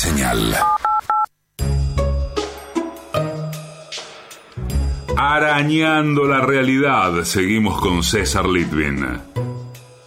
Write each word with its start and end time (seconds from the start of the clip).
señal. 0.00 0.56
Arañando 5.14 6.26
la 6.26 6.40
realidad, 6.40 7.22
seguimos 7.24 7.78
con 7.82 8.02
César 8.02 8.46
Litvin. 8.46 9.06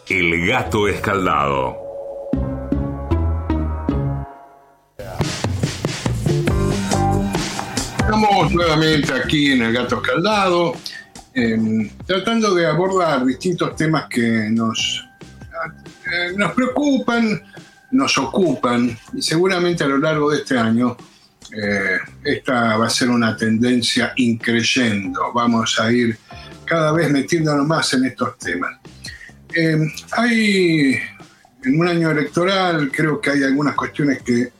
El 0.10 0.48
gato 0.48 0.88
escaldado. 0.88 1.78
Estamos 8.00 8.52
nuevamente 8.52 9.14
aquí 9.14 9.52
en 9.52 9.62
El 9.62 9.74
Gato 9.74 9.98
Escaldado, 9.98 10.74
em, 11.36 11.88
tratando 12.06 12.56
de 12.56 12.66
abordar 12.66 13.24
distintos 13.26 13.76
temas 13.76 14.08
que 14.10 14.50
nos, 14.50 15.08
eh, 16.12 16.34
nos 16.36 16.52
preocupan, 16.54 17.42
nos 17.94 18.18
ocupan 18.18 18.98
y 19.14 19.22
seguramente 19.22 19.84
a 19.84 19.88
lo 19.88 19.98
largo 19.98 20.32
de 20.32 20.40
este 20.40 20.58
año 20.58 20.98
eh, 21.56 21.98
esta 22.24 22.78
va 22.78 22.88
a 22.88 22.90
ser 22.90 23.10
una 23.10 23.38
tendencia 23.38 24.14
increyendo. 24.18 25.32
Vamos 25.34 25.80
a 25.80 25.92
ir 25.92 26.18
cada 26.66 26.92
vez 26.92 27.12
metiéndonos 27.12 27.68
más 27.68 27.94
en 27.94 28.06
estos 28.06 28.38
temas. 28.40 28.80
Eh, 29.56 29.78
hay, 30.12 30.98
en 31.64 31.80
un 31.80 31.88
año 31.88 32.10
electoral, 32.10 32.92
creo 32.92 33.22
que 33.22 33.30
hay 33.30 33.44
algunas 33.44 33.76
cuestiones 33.76 34.24
que 34.24 34.52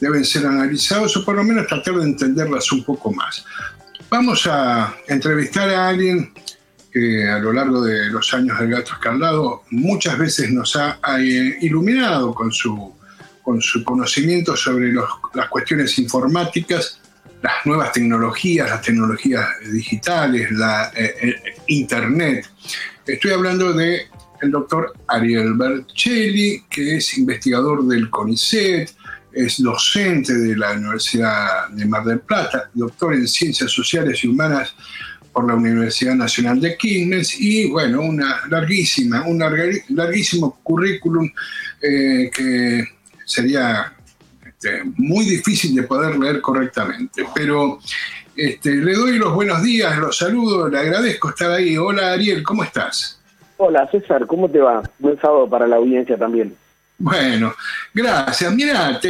deben 0.00 0.24
ser 0.24 0.46
analizadas 0.46 1.16
o 1.16 1.24
por 1.24 1.36
lo 1.36 1.44
menos 1.44 1.66
tratar 1.66 1.94
de 1.94 2.04
entenderlas 2.04 2.70
un 2.72 2.84
poco 2.84 3.10
más. 3.12 3.44
Vamos 4.10 4.46
a 4.46 4.94
entrevistar 5.08 5.70
a 5.70 5.88
alguien 5.88 6.32
que 6.94 7.28
a 7.28 7.40
lo 7.40 7.52
largo 7.52 7.82
de 7.82 8.08
los 8.08 8.32
años 8.34 8.56
del 8.60 8.70
gato 8.70 8.92
escaldado 8.92 9.64
muchas 9.70 10.16
veces 10.16 10.52
nos 10.52 10.76
ha 10.76 11.00
eh, 11.18 11.58
iluminado 11.60 12.32
con 12.32 12.52
su 12.52 12.94
con 13.42 13.60
su 13.60 13.84
conocimiento 13.84 14.56
sobre 14.56 14.90
las 14.90 15.48
cuestiones 15.50 15.98
informáticas, 15.98 16.98
las 17.42 17.66
nuevas 17.66 17.92
tecnologías, 17.92 18.70
las 18.70 18.80
tecnologías 18.80 19.46
digitales, 19.70 20.50
la 20.50 20.90
eh, 20.96 21.14
eh, 21.20 21.34
Internet. 21.66 22.48
Estoy 23.06 23.32
hablando 23.32 23.74
de 23.74 24.06
el 24.40 24.50
doctor 24.50 24.94
Ariel 25.08 25.52
Bercelli, 25.54 26.64
que 26.70 26.96
es 26.96 27.18
investigador 27.18 27.84
del 27.86 28.08
CONICET, 28.08 28.90
es 29.30 29.62
docente 29.62 30.32
de 30.32 30.56
la 30.56 30.72
Universidad 30.72 31.68
de 31.68 31.84
Mar 31.84 32.04
del 32.04 32.20
Plata, 32.20 32.70
doctor 32.72 33.14
en 33.14 33.28
Ciencias 33.28 33.70
Sociales 33.70 34.24
y 34.24 34.28
Humanas 34.28 34.74
por 35.34 35.48
la 35.48 35.54
Universidad 35.54 36.14
Nacional 36.14 36.60
de 36.60 36.76
Quilmes 36.76 37.38
y, 37.38 37.68
bueno, 37.68 38.02
una 38.02 38.42
larguísima, 38.48 39.26
un 39.26 39.40
larguísimo 39.88 40.60
currículum 40.62 41.28
eh, 41.82 42.30
que 42.32 42.84
sería 43.26 43.92
este, 44.46 44.84
muy 44.96 45.24
difícil 45.24 45.74
de 45.74 45.82
poder 45.82 46.16
leer 46.16 46.40
correctamente. 46.40 47.26
Pero 47.34 47.80
este, 48.36 48.76
le 48.76 48.94
doy 48.94 49.18
los 49.18 49.34
buenos 49.34 49.62
días, 49.62 49.98
los 49.98 50.16
saludo, 50.16 50.68
le 50.68 50.78
agradezco 50.78 51.30
estar 51.30 51.50
ahí. 51.50 51.76
Hola 51.76 52.12
Ariel, 52.12 52.44
¿cómo 52.44 52.62
estás? 52.62 53.20
Hola 53.56 53.88
César, 53.90 54.26
¿cómo 54.26 54.48
te 54.48 54.60
va? 54.60 54.88
Buen 55.00 55.20
sábado 55.20 55.50
para 55.50 55.66
la 55.66 55.76
audiencia 55.76 56.16
también. 56.16 56.56
Bueno, 56.96 57.52
gracias. 57.92 58.54
Mira, 58.54 59.00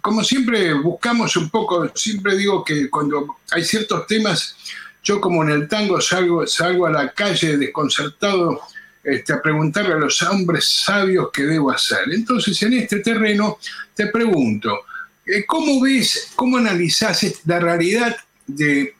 como 0.00 0.22
siempre 0.22 0.74
buscamos 0.74 1.36
un 1.36 1.50
poco, 1.50 1.90
siempre 1.94 2.36
digo 2.36 2.64
que 2.64 2.88
cuando 2.88 3.36
hay 3.50 3.64
ciertos 3.64 4.06
temas, 4.06 4.56
yo 5.02 5.20
como 5.20 5.42
en 5.42 5.50
el 5.50 5.68
tango 5.68 6.00
salgo, 6.00 6.46
salgo 6.46 6.86
a 6.86 6.90
la 6.90 7.12
calle 7.12 7.56
desconcertado 7.56 8.60
este, 9.02 9.32
a 9.32 9.42
preguntarle 9.42 9.94
a 9.94 9.98
los 9.98 10.22
hombres 10.22 10.64
sabios 10.64 11.30
qué 11.32 11.42
debo 11.42 11.72
hacer. 11.72 12.12
Entonces, 12.12 12.62
en 12.62 12.74
este 12.74 13.00
terreno, 13.00 13.58
te 13.94 14.06
pregunto, 14.06 14.82
eh, 15.26 15.44
¿cómo 15.44 15.80
ves, 15.80 16.30
cómo 16.36 16.58
analizás 16.58 17.26
la 17.44 17.58
realidad 17.58 18.16
de, 18.46 18.94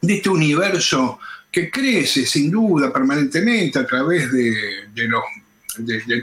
este 0.00 0.30
universo 0.30 1.18
que 1.50 1.70
crece 1.70 2.26
sin 2.26 2.50
duda 2.50 2.92
permanentemente 2.92 3.78
a 3.78 3.86
través 3.86 4.32
de, 4.32 4.88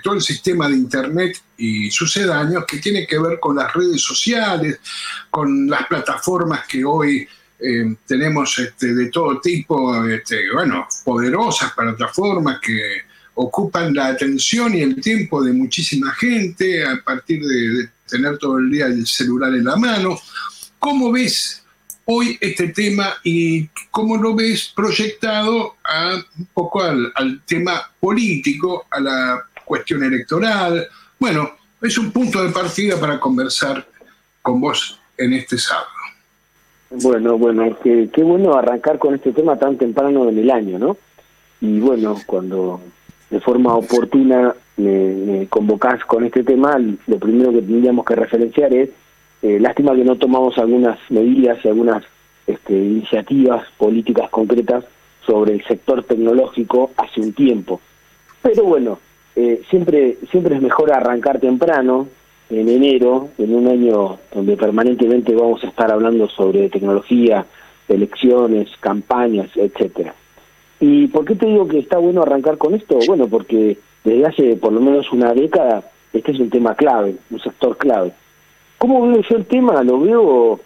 todo 0.04 0.16
el 0.16 0.22
sistema 0.22 0.68
de 0.68 0.76
Internet 0.76 1.42
y 1.58 1.90
sucedáneos 1.92 2.66
que 2.66 2.80
tiene 2.80 3.06
que 3.06 3.20
ver 3.20 3.40
con 3.40 3.56
las 3.56 3.74
redes 3.74 4.02
sociales, 4.02 4.80
con 5.30 5.70
las 5.70 5.86
plataformas 5.86 6.66
que 6.68 6.84
hoy 6.84 7.28
eh, 7.60 7.96
tenemos 8.06 8.58
este, 8.60 8.94
de 8.94 9.10
todo 9.10 9.40
tipo, 9.42 10.06
este, 10.06 10.52
bueno, 10.54 10.88
poderosas 11.04 11.74
plataformas 11.74 12.60
que 12.60 13.02
ocupan 13.34 13.94
la 13.94 14.08
atención 14.08 14.76
y 14.76 14.82
el 14.82 15.02
tiempo 15.02 15.42
de 15.44 15.54
muchísima 15.54 16.14
gente 16.14 16.86
a 16.86 17.02
partir 17.04 17.42
de, 17.42 17.90
tener 18.10 18.38
todo 18.38 18.58
el 18.58 18.72
día 18.72 18.88
el 18.88 19.06
celular 19.06 19.54
en 19.54 19.66
la 19.66 19.76
mano. 19.76 20.20
¿Cómo 20.80 21.12
ves 21.12 21.64
hoy 22.06 22.38
este 22.42 22.70
tema 22.70 23.14
y 23.24 23.68
cómo 23.92 24.18
lo 24.18 24.36
ves 24.36 24.72
proyectado 24.76 25.76
a, 25.84 26.16
un 26.38 26.46
poco 26.54 26.82
al, 26.82 27.42
tema 27.46 27.92
político, 28.00 28.88
a 28.90 29.00
la 29.00 29.46
cuestión 29.64 30.04
electoral? 30.04 30.88
Bueno, 31.20 31.56
es 31.82 31.98
un 31.98 32.12
punto 32.12 32.44
de 32.44 32.52
partida 32.52 33.00
para 33.00 33.20
conversar 33.20 33.88
con 34.42 34.60
vos 34.60 35.00
en 35.18 35.34
este 35.34 35.58
sábado. 35.58 35.99
Bueno, 36.92 37.38
bueno, 37.38 37.78
qué, 37.84 38.10
qué 38.12 38.24
bueno 38.24 38.56
arrancar 38.56 38.98
con 38.98 39.14
este 39.14 39.32
tema 39.32 39.58
tan 39.58 39.78
temprano 39.78 40.28
en 40.28 40.40
el 40.40 40.50
año, 40.50 40.80
¿no? 40.80 40.98
Y 41.62 41.80
bueno, 41.80 42.16
cuando 42.26 42.82
de 43.30 43.40
forma 43.40 43.76
oportuna 43.76 44.56
me, 44.78 45.48
convocás 45.50 46.04
con 46.06 46.24
este 46.24 46.44
tema, 46.44 46.80
lo 46.80 47.20
primero 47.20 47.52
que 47.52 47.62
tendríamos 47.62 48.06
que 48.06 48.16
referenciar 48.16 48.74
es, 48.74 48.90
eh, 49.42 49.60
lástima 49.60 49.96
que 49.96 50.04
no 50.04 50.16
tomamos 50.16 50.58
algunas 50.58 50.98
medidas 51.10 51.64
y 51.64 51.68
algunas 51.68 52.04
este, 52.48 52.74
iniciativas 52.74 53.66
políticas 53.78 54.30
concretas 54.30 54.84
sobre 55.26 55.54
el 55.54 55.64
sector 55.66 56.04
tecnológico 56.04 56.92
hace 56.98 57.22
un 57.22 57.34
tiempo. 57.34 57.80
Pero 58.42 58.64
bueno, 58.64 59.00
eh, 59.36 59.62
siempre, 59.70 60.18
siempre 60.32 60.56
es 60.56 60.62
mejor 60.62 60.92
arrancar 60.92 61.40
temprano, 61.40 62.08
en 62.50 62.70
enero, 62.70 63.30
en 63.38 63.54
un 63.54 63.68
año 63.68 64.18
donde 64.34 64.58
permanentemente 64.58 65.36
vamos 65.36 65.64
a 65.64 65.68
estar 65.68 65.92
hablando 65.92 66.28
sobre 66.30 66.70
tecnología, 66.70 67.46
elecciones, 67.88 68.70
campañas, 68.80 69.50
etcétera. 69.56 70.14
¿Y 70.80 71.08
por 71.08 71.26
qué 71.26 71.36
te 71.36 71.46
digo 71.46 71.68
que 71.68 71.80
está 71.80 71.98
bueno 71.98 72.24
arrancar 72.24 72.58
con 72.58 72.74
esto? 72.74 72.98
Bueno, 73.08 73.28
porque 73.28 73.78
desde 74.04 74.26
hace 74.26 74.56
por 74.56 74.72
lo 74.72 74.82
menos 74.82 75.12
una 75.12 75.34
década 75.34 75.84
este 76.14 76.32
es 76.32 76.40
un 76.40 76.50
tema 76.50 76.76
clave, 76.76 77.16
un 77.30 77.40
sector 77.40 77.78
clave. 77.78 78.12
¿Cómo 78.78 79.08
veo 79.08 79.22
yo 79.22 79.36
el 79.36 79.46
tema? 79.46 79.84
Lo 79.84 80.00
veo 80.00 80.60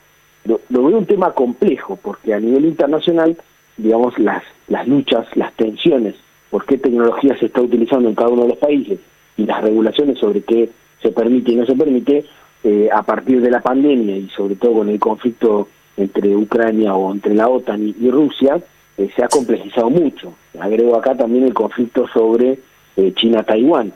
lo, 0.46 0.60
veo 0.70 0.98
un 0.98 1.06
tema 1.06 1.32
complejo, 1.32 1.98
porque 2.02 2.34
a 2.34 2.40
nivel 2.40 2.66
internacional, 2.66 3.36
digamos, 3.78 4.18
las, 4.20 4.44
las 4.68 4.88
luchas, 4.88 5.26
las 5.36 5.54
tensiones, 5.54 6.16
por 6.50 6.66
qué 6.66 6.78
tecnología 6.78 7.38
se 7.38 7.48
está 7.48 7.62
utilizando 7.62 8.10
en 8.10 8.16
cada 8.16 8.30
uno 8.30 8.44
de 8.44 8.50
los 8.50 8.58
países 8.58 9.00
y 9.38 9.46
las 9.46 9.62
regulaciones 9.62 10.20
sobre 10.20 10.42
qué 10.42 10.70
se 11.04 11.12
permite 11.12 11.52
y 11.52 11.56
no 11.56 11.66
se 11.66 11.76
permite, 11.76 12.26
eh, 12.64 12.90
a 12.92 13.04
partir 13.04 13.42
de 13.42 13.52
la 13.52 13.62
pandemia 13.62 14.16
y 14.16 14.30
sobre 14.30 14.56
todo 14.56 14.76
con 14.76 14.90
el 14.90 15.00
conflicto 15.00 15.68
entre 15.98 16.36
Ucrania 16.36 16.96
o 16.96 17.12
entre 17.12 17.36
la 17.36 17.50
OTAN 17.50 17.94
y 18.00 18.10
Rusia, 18.10 18.60
eh, 18.98 19.10
se 19.16 19.24
ha 19.24 19.28
complejizado 19.28 19.90
mucho. 19.90 20.34
Agrego 20.60 20.96
acá 20.96 21.14
también 21.16 21.44
el 21.44 21.54
conflicto 21.54 22.08
sobre 22.08 22.58
eh, 22.96 23.14
China-Taiwán. 23.16 23.92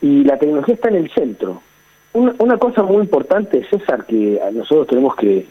Y 0.00 0.24
la 0.24 0.38
tecnología 0.38 0.74
está 0.74 0.88
en 0.88 0.96
el 0.96 1.10
centro. 1.10 1.62
Una, 2.14 2.56
cosa 2.56 2.82
muy 2.82 3.02
importante, 3.02 3.62
César, 3.68 4.06
que 4.06 4.40
nosotros 4.54 4.86
tenemos 4.86 5.14
que, 5.16 5.46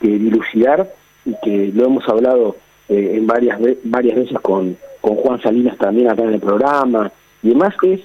dilucidar 0.00 0.92
y 1.24 1.34
que 1.42 1.72
lo 1.74 1.86
hemos 1.86 2.06
hablado 2.06 2.56
en 2.88 3.26
varias 3.26 3.58
varias 3.84 4.16
veces 4.16 4.38
con, 4.40 4.76
con 5.00 5.14
Juan 5.14 5.40
Salinas 5.40 5.78
también 5.78 6.10
acá 6.10 6.24
en 6.24 6.34
el 6.34 6.40
programa 6.40 7.10
y 7.42 7.50
demás, 7.50 7.74
es 7.82 8.00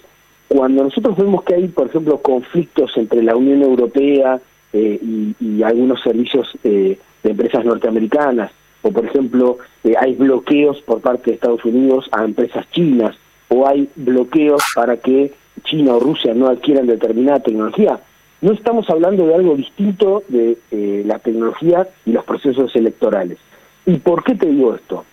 cuando 0.48 0.84
nosotros 0.84 1.18
vemos 1.18 1.44
que 1.44 1.56
hay, 1.56 1.68
por 1.68 1.88
ejemplo, 1.88 2.18
conflictos 2.20 2.96
entre 2.98 3.22
la 3.22 3.36
Unión 3.36 3.62
Europea 3.62 4.40
y, 4.74 5.36
y, 5.40 5.64
algunos 5.64 6.02
servicios 6.02 6.56
de 6.64 7.00
empresas 7.24 7.66
norteamericanas, 7.66 8.52
o 8.82 8.92
por 8.92 9.06
ejemplo 9.06 9.58
eh, 9.84 9.94
hay 10.00 10.16
bloqueos 10.16 10.82
por 10.82 11.02
parte 11.02 11.32
de 11.32 11.36
Estados 11.36 11.64
Unidos 11.66 12.10
a 12.12 12.24
empresas 12.24 12.70
chinas, 12.72 13.16
o 13.50 13.68
hay 13.68 13.90
bloqueos 13.96 14.62
para 14.76 14.98
que 14.98 15.34
China 15.64 15.96
o 15.96 16.00
Rusia 16.00 16.34
no 16.34 16.48
adquieran 16.48 16.88
determinada 16.88 17.40
tecnología. 17.40 18.00
No 18.42 18.52
estamos 18.52 18.90
hablando 18.90 19.26
de 19.26 19.36
algo 19.36 19.56
distinto 19.56 20.24
de 20.28 20.58
eh, 20.72 21.04
la 21.06 21.20
tecnología 21.20 21.88
y 22.06 22.12
los 22.12 22.24
procesos 22.24 22.76
electorales. 22.76 23.40
¿Y 23.86 23.98
por 23.98 24.24
qué 24.24 24.36
te 24.36 24.46
digo 24.46 24.76
esto? 24.76 25.06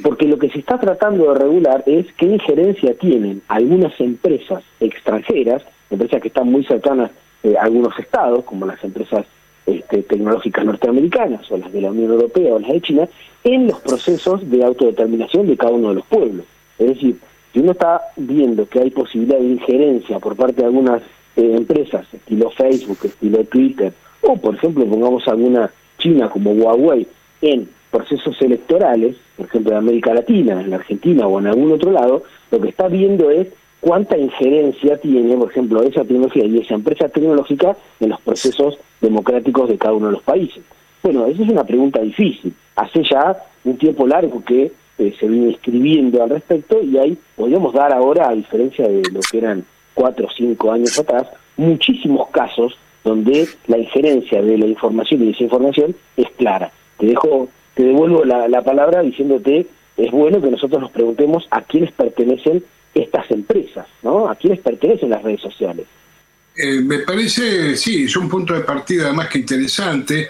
Porque 0.00 0.26
lo 0.26 0.38
que 0.38 0.48
se 0.48 0.58
está 0.58 0.78
tratando 0.78 1.32
de 1.32 1.38
regular 1.38 1.82
es 1.86 2.06
qué 2.14 2.26
injerencia 2.26 2.94
tienen 2.94 3.42
algunas 3.48 3.98
empresas 4.00 4.62
extranjeras, 4.80 5.62
empresas 5.90 6.22
que 6.22 6.28
están 6.28 6.50
muy 6.50 6.64
cercanas 6.64 7.10
eh, 7.42 7.56
a 7.58 7.64
algunos 7.64 7.98
estados, 7.98 8.44
como 8.44 8.66
las 8.66 8.82
empresas 8.82 9.26
este, 9.66 10.02
tecnológicas 10.02 10.64
norteamericanas 10.64 11.50
o 11.50 11.56
las 11.56 11.72
de 11.72 11.82
la 11.82 11.90
Unión 11.90 12.10
Europea 12.10 12.54
o 12.54 12.58
las 12.58 12.72
de 12.72 12.80
China 12.80 13.08
en 13.44 13.68
los 13.68 13.80
procesos 13.80 14.48
de 14.50 14.64
autodeterminación 14.64 15.46
de 15.46 15.56
cada 15.56 15.72
uno 15.72 15.90
de 15.90 15.94
los 15.96 16.06
pueblos. 16.06 16.46
Es 16.78 16.88
decir, 16.88 17.16
si 17.52 17.60
uno 17.60 17.72
está 17.72 18.00
viendo 18.16 18.66
que 18.68 18.80
hay 18.80 18.90
posibilidad 18.90 19.38
de 19.38 19.44
injerencia 19.44 20.18
por 20.18 20.36
parte 20.36 20.62
de 20.62 20.66
algunas 20.66 21.02
eh, 21.36 21.54
empresas, 21.56 22.06
estilo 22.12 22.50
Facebook, 22.50 22.98
estilo 23.04 23.44
Twitter 23.44 23.92
o 24.22 24.36
por 24.36 24.54
ejemplo 24.54 24.84
pongamos 24.86 25.26
alguna 25.28 25.70
China 25.98 26.28
como 26.28 26.52
Huawei 26.52 27.06
en 27.40 27.68
procesos 27.92 28.40
electorales, 28.42 29.16
por 29.36 29.46
ejemplo 29.46 29.72
en 29.72 29.78
América 29.78 30.12
Latina, 30.12 30.60
en 30.60 30.70
la 30.70 30.76
Argentina 30.76 31.28
o 31.28 31.38
en 31.38 31.46
algún 31.46 31.70
otro 31.70 31.92
lado, 31.92 32.24
lo 32.50 32.60
que 32.60 32.70
está 32.70 32.88
viendo 32.88 33.30
es 33.30 33.48
cuánta 33.80 34.18
injerencia 34.18 34.96
tiene, 34.96 35.36
por 35.36 35.50
ejemplo, 35.50 35.82
esa 35.82 36.02
tecnología 36.02 36.44
y 36.46 36.58
esa 36.58 36.74
empresa 36.74 37.08
tecnológica 37.08 37.76
en 38.00 38.08
los 38.08 38.20
procesos 38.22 38.78
democráticos 39.00 39.68
de 39.68 39.78
cada 39.78 39.94
uno 39.94 40.06
de 40.06 40.12
los 40.12 40.22
países. 40.22 40.62
Bueno, 41.02 41.26
esa 41.26 41.42
es 41.42 41.48
una 41.48 41.64
pregunta 41.64 42.00
difícil. 42.00 42.54
Hace 42.76 43.02
ya 43.04 43.36
un 43.64 43.76
tiempo 43.76 44.06
largo 44.06 44.42
que 44.44 44.72
eh, 44.98 45.14
se 45.18 45.28
viene 45.28 45.50
escribiendo 45.50 46.22
al 46.22 46.30
respecto 46.30 46.82
y 46.82 46.96
ahí 46.96 47.18
podemos 47.36 47.74
dar 47.74 47.92
ahora, 47.92 48.28
a 48.28 48.34
diferencia 48.34 48.88
de 48.88 49.02
lo 49.10 49.20
que 49.20 49.38
eran 49.38 49.64
cuatro 49.94 50.26
o 50.26 50.30
cinco 50.30 50.72
años 50.72 50.98
atrás, 50.98 51.28
muchísimos 51.56 52.28
casos 52.30 52.78
donde 53.04 53.48
la 53.66 53.78
injerencia 53.78 54.40
de 54.40 54.58
la 54.58 54.66
información 54.66 55.22
y 55.22 55.26
desinformación 55.26 55.94
es 56.16 56.28
clara. 56.36 56.70
Te 56.98 57.06
dejo, 57.06 57.48
te 57.74 57.84
devuelvo 57.84 58.24
la, 58.24 58.48
la 58.48 58.62
palabra 58.62 59.02
diciéndote 59.02 59.66
es 59.96 60.10
bueno 60.10 60.40
que 60.40 60.50
nosotros 60.50 60.80
nos 60.80 60.90
preguntemos 60.90 61.46
a 61.50 61.62
quiénes 61.62 61.92
pertenecen 61.92 62.64
estas 62.94 63.30
empresas, 63.30 63.86
¿no? 64.02 64.28
¿A 64.28 64.34
quiénes 64.36 64.60
pertenecen 64.60 65.10
las 65.10 65.22
redes 65.22 65.40
sociales? 65.40 65.86
Eh, 66.54 66.80
me 66.80 66.98
parece, 67.00 67.76
sí, 67.76 68.04
es 68.04 68.16
un 68.16 68.28
punto 68.28 68.54
de 68.54 68.60
partida 68.60 69.12
más 69.12 69.28
que 69.28 69.38
interesante. 69.38 70.28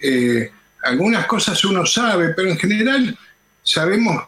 Eh, 0.00 0.50
algunas 0.82 1.26
cosas 1.26 1.64
uno 1.64 1.86
sabe, 1.86 2.30
pero 2.34 2.48
en 2.48 2.58
general 2.58 3.16
sabemos, 3.62 4.24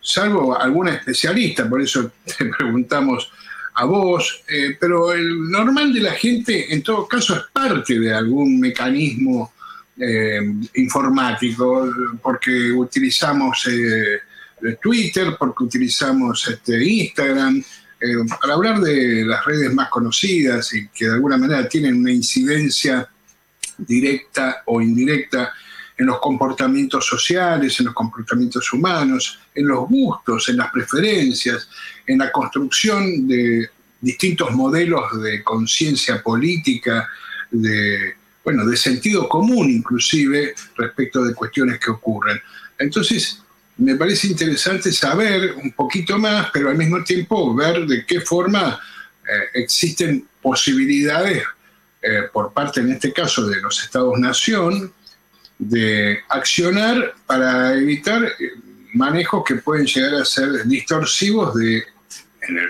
salvo 0.00 0.58
alguna 0.58 0.94
especialista, 0.94 1.68
por 1.68 1.80
eso 1.80 2.10
te 2.24 2.44
preguntamos 2.58 3.30
a 3.74 3.84
vos, 3.84 4.42
eh, 4.48 4.76
pero 4.78 5.12
el 5.12 5.50
normal 5.50 5.92
de 5.92 6.00
la 6.00 6.12
gente 6.12 6.72
en 6.74 6.82
todo 6.82 7.06
caso 7.06 7.36
es 7.36 7.42
parte 7.52 7.98
de 7.98 8.12
algún 8.12 8.58
mecanismo 8.58 9.52
informático, 10.74 11.92
porque 12.22 12.72
utilizamos 12.72 13.68
Twitter, 14.80 15.36
porque 15.38 15.64
utilizamos 15.64 16.46
este, 16.48 16.84
Instagram, 16.84 17.62
eh, 18.00 18.14
para 18.40 18.54
hablar 18.54 18.80
de 18.80 19.24
las 19.24 19.44
redes 19.44 19.74
más 19.74 19.88
conocidas 19.88 20.72
y 20.72 20.88
que 20.88 21.06
de 21.06 21.14
alguna 21.14 21.36
manera 21.36 21.68
tienen 21.68 21.96
una 21.96 22.12
incidencia 22.12 23.08
directa 23.76 24.62
o 24.66 24.80
indirecta 24.80 25.52
en 25.96 26.06
los 26.06 26.20
comportamientos 26.20 27.04
sociales, 27.04 27.78
en 27.80 27.86
los 27.86 27.94
comportamientos 27.94 28.72
humanos, 28.72 29.40
en 29.52 29.66
los 29.66 29.88
gustos, 29.88 30.48
en 30.48 30.58
las 30.58 30.70
preferencias, 30.70 31.68
en 32.06 32.18
la 32.18 32.30
construcción 32.30 33.26
de 33.26 33.68
distintos 34.00 34.52
modelos 34.52 35.20
de 35.20 35.42
conciencia 35.42 36.22
política, 36.22 37.08
de, 37.50 38.14
bueno, 38.48 38.64
de 38.64 38.78
sentido 38.78 39.28
común 39.28 39.68
inclusive 39.68 40.54
respecto 40.74 41.22
de 41.22 41.34
cuestiones 41.34 41.78
que 41.78 41.90
ocurren. 41.90 42.40
Entonces, 42.78 43.42
me 43.76 43.94
parece 43.94 44.28
interesante 44.28 44.90
saber 44.90 45.52
un 45.62 45.72
poquito 45.72 46.16
más, 46.16 46.48
pero 46.50 46.70
al 46.70 46.78
mismo 46.78 47.04
tiempo 47.04 47.54
ver 47.54 47.84
de 47.84 48.06
qué 48.06 48.22
forma 48.22 48.80
eh, 49.22 49.60
existen 49.60 50.26
posibilidades 50.40 51.42
eh, 52.00 52.22
por 52.32 52.54
parte, 52.54 52.80
en 52.80 52.92
este 52.92 53.12
caso, 53.12 53.46
de 53.46 53.60
los 53.60 53.84
Estados-Nación, 53.84 54.94
de 55.58 56.20
accionar 56.30 57.16
para 57.26 57.74
evitar 57.74 58.24
eh, 58.24 58.52
manejos 58.94 59.44
que 59.46 59.56
pueden 59.56 59.84
llegar 59.84 60.14
a 60.14 60.24
ser 60.24 60.64
distorsivos 60.64 61.54
de, 61.54 61.84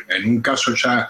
en, 0.09 0.29
un 0.29 0.41
caso 0.41 0.75
ya 0.75 1.09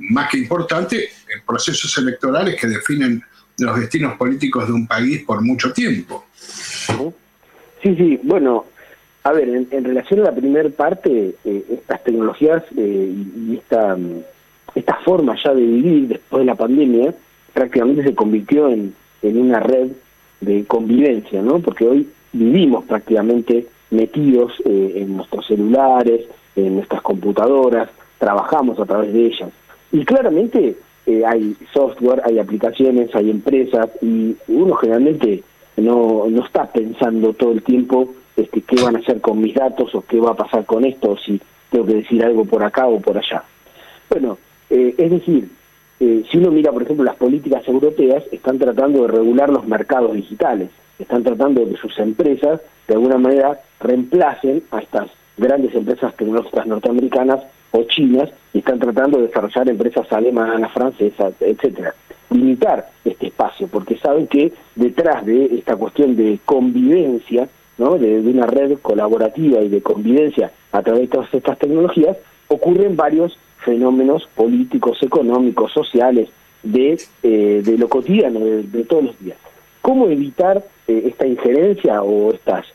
más 0.00 0.28
que 0.28 0.36
importante, 0.36 1.10
procesos 1.46 1.96
electorales 1.96 2.60
que 2.60 2.66
definen 2.66 3.24
los 3.58 3.80
destinos 3.80 4.16
políticos 4.16 4.66
de 4.66 4.72
un 4.72 4.86
país 4.86 5.22
por 5.24 5.42
mucho 5.42 5.72
tiempo. 5.72 6.24
Sí, 7.82 7.96
sí, 7.96 8.20
bueno, 8.22 8.64
a 9.24 9.32
ver, 9.32 9.48
en, 9.48 9.84
relación 9.84 10.20
a 10.20 10.24
la 10.24 10.34
primera 10.34 10.68
parte, 10.70 11.34
eh, 11.44 11.64
estas 11.70 12.02
tecnologías 12.04 12.62
eh, 12.76 13.14
y 13.48 13.56
esta, 13.56 13.96
esta 14.74 14.94
forma 15.04 15.36
ya 15.42 15.54
de 15.54 15.62
vivir 15.62 16.08
después 16.08 16.40
de 16.40 16.46
la 16.46 16.54
pandemia 16.54 17.14
prácticamente 17.52 18.02
se 18.02 18.14
convirtió 18.14 18.68
en, 18.68 18.94
en 19.22 19.36
una 19.38 19.60
red 19.60 19.88
de 20.40 20.64
convivencia, 20.64 21.40
¿no? 21.42 21.60
Porque 21.60 21.86
hoy 21.86 22.08
vivimos 22.32 22.84
prácticamente 22.84 23.66
metidos 23.90 24.52
eh, 24.64 24.94
en 24.96 25.16
nuestros 25.16 25.46
celulares, 25.46 26.22
en 26.56 26.76
nuestras 26.76 27.02
computadoras, 27.02 27.88
trabajamos 28.18 28.78
a 28.80 28.86
través 28.86 29.12
de 29.12 29.26
ellas. 29.26 29.50
Y 29.92 30.04
claramente 30.04 30.76
hay 31.06 31.56
software, 31.72 32.22
hay 32.24 32.38
aplicaciones, 32.38 33.14
hay 33.14 33.30
empresas 33.30 33.88
y 34.00 34.36
uno 34.48 34.74
generalmente 34.74 35.42
no, 35.76 36.26
no 36.28 36.44
está 36.44 36.66
pensando 36.66 37.32
todo 37.32 37.52
el 37.52 37.62
tiempo 37.62 38.08
este, 38.36 38.62
qué 38.62 38.82
van 38.82 38.96
a 38.96 38.98
hacer 38.98 39.20
con 39.20 39.40
mis 39.40 39.54
datos 39.54 39.94
o 39.94 40.02
qué 40.02 40.18
va 40.18 40.30
a 40.30 40.36
pasar 40.36 40.64
con 40.64 40.84
esto, 40.84 41.10
o 41.10 41.16
si 41.18 41.40
tengo 41.70 41.86
que 41.86 41.94
decir 41.94 42.24
algo 42.24 42.44
por 42.44 42.62
acá 42.62 42.86
o 42.86 43.00
por 43.00 43.18
allá. 43.18 43.44
Bueno, 44.08 44.38
eh, 44.70 44.94
es 44.96 45.10
decir, 45.10 45.48
eh, 46.00 46.24
si 46.30 46.38
uno 46.38 46.50
mira, 46.50 46.72
por 46.72 46.82
ejemplo, 46.82 47.04
las 47.04 47.16
políticas 47.16 47.66
europeas, 47.68 48.24
están 48.32 48.58
tratando 48.58 49.02
de 49.02 49.08
regular 49.08 49.50
los 49.50 49.66
mercados 49.66 50.14
digitales, 50.14 50.70
están 50.98 51.22
tratando 51.22 51.64
de 51.64 51.72
que 51.72 51.80
sus 51.80 51.98
empresas, 51.98 52.60
de 52.88 52.94
alguna 52.94 53.18
manera, 53.18 53.60
reemplacen 53.80 54.62
a 54.70 54.80
estas 54.80 55.10
grandes 55.36 55.74
empresas 55.74 56.14
tecnológicas 56.16 56.66
norteamericanas 56.66 57.42
o 57.72 57.82
chinas, 57.84 58.30
y 58.52 58.58
están 58.58 58.78
tratando 58.78 59.18
de 59.18 59.26
desarrollar 59.26 59.68
empresas 59.68 60.10
alemanas, 60.12 60.72
francesas, 60.72 61.34
etcétera. 61.40 61.94
Limitar 62.30 62.88
este 63.04 63.26
espacio, 63.26 63.66
porque 63.66 63.96
saben 63.98 64.26
que 64.26 64.52
detrás 64.74 65.26
de 65.26 65.46
esta 65.56 65.76
cuestión 65.76 66.16
de 66.16 66.38
convivencia 66.44 67.48
de, 67.78 68.20
una 68.20 68.46
red 68.46 68.78
colaborativa 68.80 69.60
y 69.60 69.68
de 69.68 69.82
convivencia 69.82 70.52
a 70.70 70.82
través 70.82 71.02
de 71.02 71.08
todas 71.08 71.34
estas 71.34 71.58
tecnologías, 71.58 72.16
ocurren 72.48 72.96
varios 72.96 73.38
fenómenos 73.58 74.28
políticos, 74.34 75.02
económicos, 75.02 75.72
sociales, 75.72 76.28
de, 76.62 77.00
eh, 77.22 77.62
de 77.64 77.78
lo 77.78 77.88
cotidiano, 77.88 78.40
de, 78.40 78.84
todos 78.84 79.04
los 79.04 79.18
días. 79.18 79.36
¿Cómo 79.80 80.06
evitar 80.08 80.62
eh, 80.86 81.04
esta 81.06 81.26
injerencia 81.26 82.02
o 82.02 82.32
estas, 82.32 82.66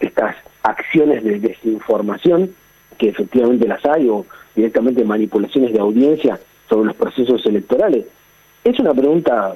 estas 0.00 0.34
acciones 0.62 1.22
de 1.22 1.38
desinformación, 1.38 2.50
que 2.98 3.08
efectivamente 3.08 3.66
las 3.66 3.84
hay, 3.86 4.08
o 4.08 4.26
directamente 4.54 5.04
manipulaciones 5.04 5.72
de 5.72 5.78
audiencia 5.78 6.40
sobre 6.68 6.88
los 6.88 6.96
procesos 6.96 7.44
electorales? 7.46 8.06
Es 8.64 8.78
una 8.78 8.92
pregunta 8.92 9.54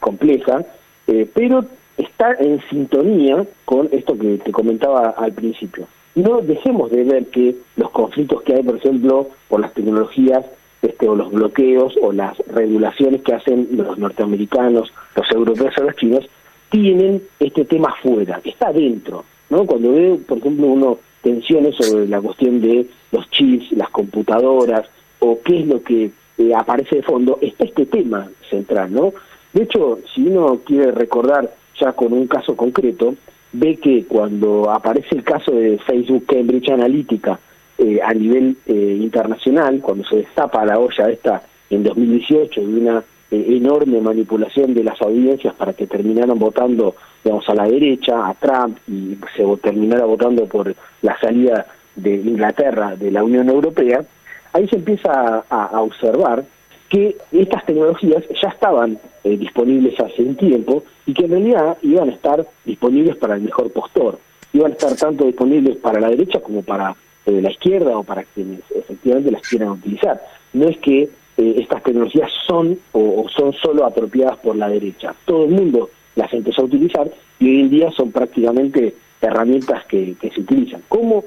compleja, 0.00 0.64
eh, 1.06 1.28
pero 1.34 1.64
está 1.96 2.32
en 2.34 2.60
sintonía 2.70 3.44
con 3.64 3.88
esto 3.92 4.16
que 4.18 4.38
te 4.38 4.52
comentaba 4.52 5.10
al 5.10 5.32
principio. 5.32 5.86
No 6.14 6.40
dejemos 6.40 6.90
de 6.90 7.04
ver 7.04 7.26
que 7.26 7.56
los 7.76 7.90
conflictos 7.90 8.42
que 8.42 8.54
hay, 8.54 8.62
por 8.62 8.76
ejemplo, 8.76 9.28
por 9.48 9.60
las 9.60 9.74
tecnologías 9.74 10.44
este, 10.80 11.08
o 11.08 11.16
los 11.16 11.32
bloqueos 11.32 11.94
o 12.00 12.12
las 12.12 12.38
regulaciones 12.46 13.22
que 13.22 13.34
hacen 13.34 13.68
los 13.72 13.98
norteamericanos, 13.98 14.92
los 15.16 15.30
europeos 15.30 15.76
o 15.78 15.82
los 15.82 15.96
chinos, 15.96 16.28
tienen 16.70 17.22
este 17.40 17.64
tema 17.64 17.88
afuera, 17.88 18.40
está 18.44 18.72
dentro. 18.72 19.24
¿no? 19.50 19.64
Cuando 19.66 19.92
veo, 19.92 20.18
por 20.18 20.38
ejemplo, 20.38 20.66
uno 20.66 20.98
tensiones 21.24 21.74
sobre 21.74 22.06
la 22.06 22.20
cuestión 22.20 22.60
de 22.60 22.86
los 23.10 23.28
chips, 23.30 23.72
las 23.72 23.90
computadoras, 23.90 24.86
o 25.18 25.40
qué 25.44 25.60
es 25.60 25.66
lo 25.66 25.82
que 25.82 26.12
eh, 26.38 26.54
aparece 26.54 26.96
de 26.96 27.02
fondo, 27.02 27.38
está 27.42 27.64
este 27.64 27.86
tema 27.86 28.28
central, 28.48 28.92
¿no? 28.92 29.12
De 29.52 29.64
hecho, 29.64 29.98
si 30.14 30.22
uno 30.26 30.60
quiere 30.64 30.92
recordar 30.92 31.52
ya 31.80 31.92
con 31.92 32.12
un 32.12 32.28
caso 32.28 32.56
concreto, 32.56 33.14
ve 33.52 33.76
que 33.76 34.04
cuando 34.04 34.70
aparece 34.70 35.16
el 35.16 35.24
caso 35.24 35.52
de 35.52 35.78
Facebook 35.78 36.26
Cambridge 36.26 36.70
Analytica 36.70 37.38
eh, 37.78 38.00
a 38.02 38.12
nivel 38.12 38.56
eh, 38.66 38.98
internacional, 39.00 39.80
cuando 39.80 40.04
se 40.04 40.16
destapa 40.16 40.64
la 40.64 40.78
olla 40.78 41.10
esta 41.10 41.42
en 41.70 41.82
2018 41.82 42.60
de 42.60 42.66
una 42.66 43.04
eh, 43.30 43.56
enorme 43.56 44.00
manipulación 44.00 44.74
de 44.74 44.84
las 44.84 45.00
audiencias 45.00 45.54
para 45.54 45.72
que 45.72 45.86
terminaran 45.86 46.38
votando 46.38 46.94
digamos 47.24 47.48
a 47.48 47.54
la 47.54 47.64
derecha, 47.64 48.28
a 48.28 48.34
Trump 48.34 48.78
y 48.86 49.16
se 49.36 49.44
terminara 49.62 50.04
votando 50.04 50.46
por 50.46 50.74
la 51.02 51.18
salida 51.18 51.66
de 51.96 52.14
Inglaterra 52.16 52.94
de 52.96 53.10
la 53.10 53.24
Unión 53.24 53.48
Europea, 53.48 54.04
ahí 54.52 54.68
se 54.68 54.76
empieza 54.76 55.44
a 55.48 55.80
observar 55.80 56.44
que 56.88 57.16
estas 57.32 57.64
tecnologías 57.66 58.22
ya 58.40 58.48
estaban 58.50 58.98
eh, 59.24 59.36
disponibles 59.36 59.98
hace 59.98 60.22
un 60.22 60.36
tiempo 60.36 60.84
y 61.06 61.14
que 61.14 61.24
en 61.24 61.30
realidad 61.32 61.76
iban 61.82 62.08
a 62.08 62.12
estar 62.12 62.46
disponibles 62.64 63.16
para 63.16 63.34
el 63.34 63.42
mejor 63.42 63.72
postor. 63.72 64.18
Iban 64.52 64.70
a 64.70 64.74
estar 64.74 64.94
tanto 64.94 65.24
disponibles 65.24 65.76
para 65.78 65.98
la 65.98 66.10
derecha 66.10 66.40
como 66.40 66.62
para 66.62 66.94
eh, 67.26 67.40
la 67.42 67.50
izquierda 67.50 67.98
o 67.98 68.04
para 68.04 68.22
quienes 68.22 68.60
efectivamente 68.72 69.32
las 69.32 69.42
quieran 69.42 69.70
utilizar. 69.70 70.20
No 70.52 70.68
es 70.68 70.78
que 70.78 71.02
eh, 71.36 71.54
estas 71.58 71.82
tecnologías 71.82 72.30
son 72.46 72.78
o, 72.92 73.26
son 73.34 73.52
solo 73.54 73.84
apropiadas 73.84 74.38
por 74.38 74.54
la 74.54 74.68
derecha. 74.68 75.14
Todo 75.24 75.46
el 75.46 75.50
mundo 75.50 75.90
las 76.16 76.32
empezó 76.32 76.62
a 76.62 76.66
utilizar 76.66 77.10
y 77.38 77.48
hoy 77.48 77.60
en 77.60 77.70
día 77.70 77.90
son 77.92 78.12
prácticamente 78.12 78.94
herramientas 79.20 79.84
que, 79.86 80.16
se 80.20 80.40
utilizan. 80.40 80.82
¿Cómo 80.88 81.24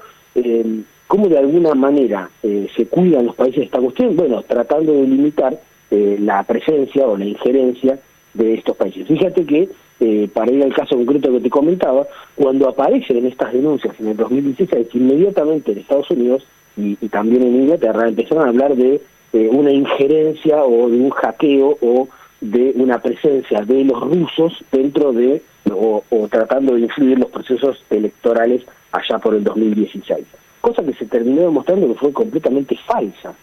¿Cómo 1.08 1.30
de 1.30 1.40
alguna 1.40 1.74
manera 1.74 2.30
eh, 2.44 2.68
se 2.76 2.86
cuidan 2.86 3.28
los 3.28 3.36
países 3.36 3.60
de 3.60 3.66
esta 3.66 3.80
cuestión? 3.80 4.16
Bueno, 4.18 4.44
tratando 4.46 4.92
de 4.92 5.08
limitar 5.08 5.58
eh, 5.90 6.18
la 6.20 6.44
presencia 6.44 7.08
o 7.08 7.18
la 7.18 7.24
injerencia 7.24 7.98
de 8.34 8.56
estos 8.56 8.76
países. 8.76 9.08
Fíjate 9.08 9.46
que, 9.46 9.70
eh, 10.02 10.30
para 10.34 10.52
ir 10.52 10.62
al 10.62 10.74
caso 10.74 10.98
concreto 10.98 11.32
que 11.32 11.40
te 11.40 11.50
comentaba, 11.50 12.06
cuando 12.36 12.68
aparecen 12.68 13.26
estas 13.26 13.54
denuncias 13.54 13.98
en 14.02 14.10
el 14.10 14.18
2016, 14.18 14.88
inmediatamente 14.96 15.72
en 15.72 15.78
Estados 15.78 16.12
Unidos 16.12 16.46
y, 16.76 16.96
también 17.08 17.42
en 17.44 17.56
Inglaterra 17.56 18.08
empezaron 18.08 18.46
a 18.46 18.50
hablar 18.50 18.76
de 18.76 19.02
una 19.34 19.72
injerencia 19.72 20.64
o 20.64 20.90
de 20.90 20.98
un 20.98 21.10
hackeo 21.10 21.78
o 21.82 22.08
de 22.42 22.74
una 22.76 23.00
presencia 23.00 23.62
de 23.62 23.84
los 23.84 24.00
rusos 24.00 24.64
dentro 24.72 25.12
de 25.12 25.42
o, 25.74 26.04
tratando 26.30 26.76
de 26.76 26.82
influir 26.82 27.20
los 27.20 27.30
procesos 27.30 27.84
electorales 27.90 28.64
allá 28.92 29.20
por 29.20 29.36
el 29.36 29.44
2016. 29.44 30.26
Cosa 30.62 30.84
que 30.84 30.94
se 30.94 31.06
terminó 31.06 31.42
demostrando 31.42 31.88
que 31.88 32.00
fue 32.00 32.14
completamente 32.14 32.78
falsa. 32.86 33.34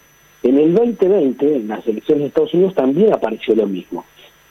En 0.43 0.59
el 0.59 0.75
2020, 0.75 1.57
en 1.57 1.69
las 1.69 1.87
elecciones 1.87 2.23
de 2.23 2.29
Estados 2.29 2.55
Unidos, 2.55 2.75
también 2.75 3.13
apareció 3.13 3.55
lo 3.55 3.67
mismo. 3.67 4.05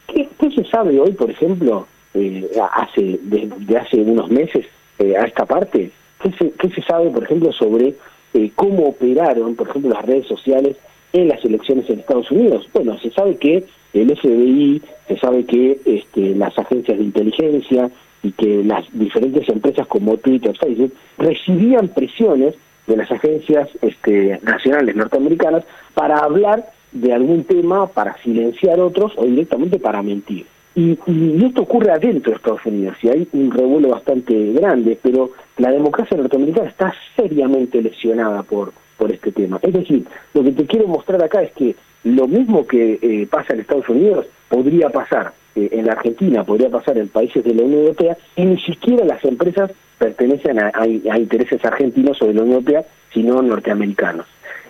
¿Qué, 0.08 0.28
se 0.54 0.64
sabe 0.66 1.00
hoy, 1.00 1.12
por 1.12 1.30
ejemplo, 1.30 1.88
eh, 2.14 2.50
hace 2.74 3.20
desde 3.24 3.78
hace 3.78 3.98
unos 3.98 4.30
meses 4.30 4.66
eh, 5.00 5.16
a 5.18 5.26
esta 5.26 5.46
parte? 5.46 5.92
¿Qué 6.22 6.32
se, 6.32 6.52
¿Qué 6.52 6.70
se 6.70 6.82
sabe, 6.82 7.10
por 7.10 7.24
ejemplo, 7.24 7.52
sobre 7.52 7.96
eh, 8.34 8.52
cómo 8.56 8.88
operaron, 8.88 9.56
por 9.56 9.70
ejemplo, 9.70 9.92
las 9.92 10.06
redes 10.06 10.28
sociales 10.28 10.78
en 11.14 11.28
las 11.28 11.44
elecciones 11.46 11.90
en 11.90 12.00
Estados 12.00 12.32
Unidos? 12.32 12.68
Bueno, 12.74 12.98
se 13.00 13.12
sabe 13.12 13.38
que 13.38 13.66
el 13.94 14.16
FBI, 14.18 14.82
se 15.08 15.18
sabe 15.18 15.46
que 15.46 15.80
este, 15.86 16.36
las 16.36 16.58
agencias 16.58 16.98
de 16.98 17.04
inteligencia 17.04 17.90
y 18.24 18.32
que 18.32 18.64
las 18.64 18.86
diferentes 18.94 19.48
empresas 19.50 19.86
como 19.88 20.18
Twitter, 20.18 20.56
Facebook, 20.58 20.94
recibían 21.18 21.90
presiones 21.90 22.56
de 22.88 22.98
las 22.98 23.12
agencias 23.12 23.70
este, 23.82 24.40
nacionales 24.44 24.96
norteamericanas 24.96 25.64
para 25.94 26.20
hablar 26.20 26.66
de 26.92 27.14
algún 27.14 27.44
tema, 27.44 27.88
para 27.88 28.18
silenciar 28.24 28.80
otros 28.80 29.14
o 29.18 29.26
directamente 29.26 29.80
para 29.80 30.02
mentir. 30.02 30.46
Y, 30.76 30.98
y, 31.06 31.46
esto 31.46 31.62
ocurre 31.62 31.92
adentro 31.92 32.32
de 32.32 32.38
Estados 32.38 32.66
Unidos 32.66 32.98
y 33.04 33.10
hay 33.10 33.28
un 33.34 33.52
revuelo 33.52 33.90
bastante 33.90 34.54
grande, 34.54 34.98
pero 35.02 35.32
la 35.58 35.72
democracia 35.72 36.18
norteamericana 36.18 36.70
está 36.70 36.94
seriamente 37.16 37.82
lesionada 37.82 38.42
por, 38.42 38.74
por 38.98 39.12
este 39.12 39.32
tema. 39.32 39.60
Es 39.62 39.74
decir, 39.74 40.06
lo 40.34 40.44
que 40.44 40.52
te 40.52 40.66
quiero 40.66 40.88
mostrar 40.88 41.22
acá 41.24 41.44
es 41.44 41.52
que 41.52 41.76
lo 42.04 42.28
mismo 42.28 42.68
que 42.68 43.00
eh, 43.02 43.28
pasa 43.30 43.54
en 43.54 43.62
Estados 43.62 43.88
Unidos 43.90 44.26
podría 44.50 44.90
pasar 44.90 45.34
eh, 45.56 45.70
en 45.72 45.86
la 45.86 45.94
Argentina, 45.94 46.44
podría 46.44 46.70
pasar 46.70 46.98
en 46.98 47.08
países 47.08 47.44
de 47.44 47.54
la 47.54 47.64
Unión 47.64 47.82
Europea 47.82 48.18
y 48.36 48.46
ni 48.46 48.60
siquiera 48.62 49.06
las 49.06 49.24
empresas 49.24 49.72
pertenecen 49.98 50.60
a, 50.60 50.86
intereses 50.86 51.64
argentinos 51.64 52.22
o 52.22 52.28
de 52.28 52.34
la 52.34 52.42
Unión 52.42 52.58
Europea, 52.58 52.84
sino 53.14 53.42
norteamericanos. 53.42 54.26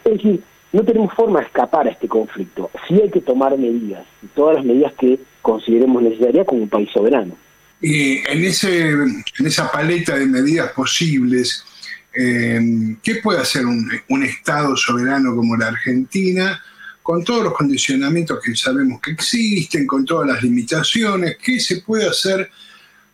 Es 0.05 0.13
decir, 0.13 0.41
no 0.71 0.83
tenemos 0.83 1.13
forma 1.13 1.39
de 1.39 1.47
escapar 1.47 1.87
a 1.87 1.91
este 1.91 2.07
conflicto. 2.07 2.69
Sí 2.87 2.99
hay 3.01 3.09
que 3.09 3.21
tomar 3.21 3.57
medidas, 3.57 4.05
todas 4.35 4.57
las 4.57 4.65
medidas 4.65 4.93
que 4.93 5.19
consideremos 5.41 6.03
necesarias 6.03 6.45
como 6.45 6.63
un 6.63 6.69
país 6.69 6.89
soberano. 6.91 7.35
Y 7.81 8.19
en, 8.27 8.45
ese, 8.45 8.89
en 8.89 9.45
esa 9.45 9.71
paleta 9.71 10.17
de 10.17 10.25
medidas 10.25 10.71
posibles, 10.71 11.65
eh, 12.13 12.59
¿qué 13.01 13.15
puede 13.15 13.39
hacer 13.39 13.65
un, 13.65 13.89
un 14.09 14.23
Estado 14.23 14.75
soberano 14.77 15.35
como 15.35 15.57
la 15.57 15.67
Argentina? 15.67 16.61
Con 17.03 17.23
todos 17.23 17.43
los 17.43 17.53
condicionamientos 17.53 18.39
que 18.41 18.55
sabemos 18.55 19.01
que 19.01 19.11
existen, 19.11 19.85
con 19.85 20.05
todas 20.05 20.27
las 20.27 20.41
limitaciones, 20.41 21.37
¿qué 21.37 21.59
se 21.59 21.81
puede 21.81 22.07
hacer 22.07 22.49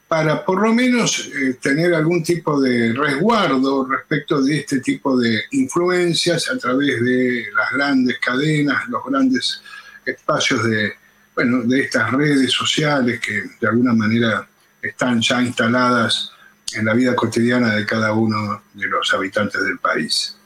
para 0.08 0.43
por 0.43 0.62
lo 0.62 0.74
menos 0.74 1.27
eh, 1.27 1.58
tener 1.62 1.93
algún 1.93 2.24
tipo 2.24 2.60
de 2.60 2.93
resguardo 2.93 3.86
respecto 3.86 4.41
de 4.41 4.58
este 4.58 4.79
tipo 4.79 5.15
de 5.15 5.43
influencias 5.51 6.50
a 6.50 6.58
través 6.58 7.00
de 7.03 7.46
las 7.55 7.72
grandes 7.72 8.17
cadenas, 8.17 8.88
los 8.89 9.05
grandes 9.05 9.62
espacios 10.03 10.63
de, 10.63 10.93
bueno, 11.36 11.62
de 11.62 11.81
estas 11.81 12.12
redes 12.12 12.51
sociales 12.51 13.19
que 13.19 13.43
de 13.62 13.67
alguna 13.67 13.93
manera 13.93 14.48
están 14.81 15.22
ya 15.22 15.43
instaladas 15.43 16.31
en 16.74 16.86
la 16.86 16.96
vida 16.96 17.15
cotidiana 17.15 17.75
de 17.75 17.86
cada 17.86 18.12
uno 18.13 18.63
de 18.74 18.88
los 18.88 19.13
habitantes 19.13 19.62
del 19.63 19.77
país. 19.77 20.38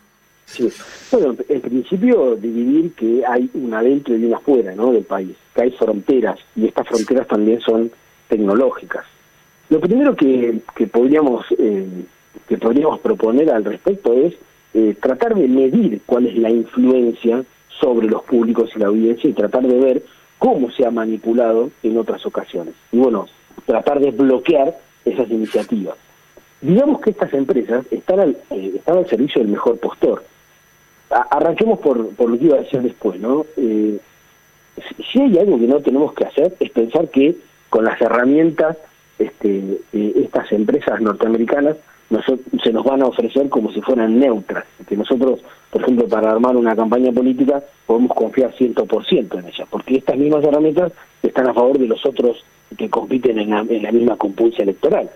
Sí. 0.53 0.71
Bueno, 1.11 1.35
en 1.49 1.61
principio 1.61 2.35
dividir 2.35 2.93
que 2.93 3.23
hay 3.25 3.49
una 3.55 3.79
adentro 3.79 4.15
y 4.15 4.25
una 4.25 4.37
afuera 4.37 4.75
¿no? 4.75 4.91
del 4.91 5.03
país, 5.03 5.35
que 5.55 5.63
hay 5.63 5.71
fronteras 5.71 6.39
y 6.55 6.67
estas 6.67 6.87
fronteras 6.87 7.27
también 7.27 7.59
son 7.59 7.91
tecnológicas. 8.27 9.03
Lo 9.69 9.79
primero 9.79 10.15
que, 10.15 10.59
que 10.75 10.85
podríamos 10.85 11.43
eh, 11.57 11.87
que 12.47 12.57
podríamos 12.57 12.99
proponer 12.99 13.49
al 13.49 13.65
respecto 13.65 14.13
es 14.13 14.35
eh, 14.75 14.95
tratar 15.01 15.33
de 15.33 15.47
medir 15.47 16.01
cuál 16.05 16.27
es 16.27 16.37
la 16.37 16.51
influencia 16.51 17.43
sobre 17.79 18.07
los 18.07 18.23
públicos 18.23 18.69
y 18.75 18.79
la 18.79 18.87
audiencia 18.87 19.29
y 19.29 19.33
tratar 19.33 19.63
de 19.63 19.79
ver 19.79 20.03
cómo 20.37 20.69
se 20.71 20.85
ha 20.85 20.91
manipulado 20.91 21.71
en 21.81 21.97
otras 21.97 22.25
ocasiones. 22.27 22.75
Y 22.91 22.97
bueno, 22.97 23.27
tratar 23.65 23.99
de 23.99 24.11
bloquear 24.11 24.77
esas 25.03 25.29
iniciativas. 25.31 25.95
Digamos 26.61 27.01
que 27.01 27.09
estas 27.09 27.33
empresas 27.33 27.85
están 27.91 28.19
al, 28.19 28.37
eh, 28.51 28.73
están 28.75 28.97
al 28.97 29.07
servicio 29.07 29.41
del 29.41 29.51
mejor 29.51 29.79
postor 29.79 30.23
arranquemos 31.09 31.79
por, 31.79 32.09
por 32.15 32.29
lo 32.29 32.37
que 32.37 32.45
iba 32.45 32.57
a 32.57 32.61
decir 32.61 32.81
después, 32.81 33.19
¿no? 33.19 33.45
Eh, 33.57 33.99
si 35.11 35.21
hay 35.21 35.37
algo 35.37 35.59
que 35.59 35.67
no 35.67 35.79
tenemos 35.81 36.13
que 36.13 36.25
hacer 36.25 36.55
es 36.59 36.71
pensar 36.71 37.09
que 37.09 37.35
con 37.69 37.85
las 37.85 37.99
herramientas 38.01 38.77
este, 39.19 39.79
estas 39.93 40.51
empresas 40.51 40.99
norteamericanas 41.01 41.77
se 42.63 42.71
nos 42.71 42.83
van 42.83 43.01
a 43.01 43.07
ofrecer 43.07 43.49
como 43.49 43.71
si 43.71 43.81
fueran 43.81 44.19
neutras, 44.19 44.65
que 44.87 44.95
nosotros, 44.95 45.39
por 45.71 45.81
ejemplo, 45.81 46.07
para 46.07 46.31
armar 46.31 46.55
una 46.55 46.75
campaña 46.75 47.11
política 47.11 47.63
podemos 47.85 48.15
confiar 48.15 48.53
100% 48.53 49.39
en 49.39 49.47
ellas, 49.47 49.67
porque 49.69 49.97
estas 49.97 50.17
mismas 50.17 50.43
herramientas 50.43 50.91
están 51.23 51.47
a 51.47 51.53
favor 51.53 51.79
de 51.79 51.87
los 51.87 52.05
otros 52.05 52.43
que 52.77 52.89
compiten 52.89 53.39
en 53.39 53.49
la, 53.49 53.59
en 53.61 53.81
la 53.81 53.91
misma 53.91 54.17
compulsa 54.17 54.63
electoral. 54.63 55.09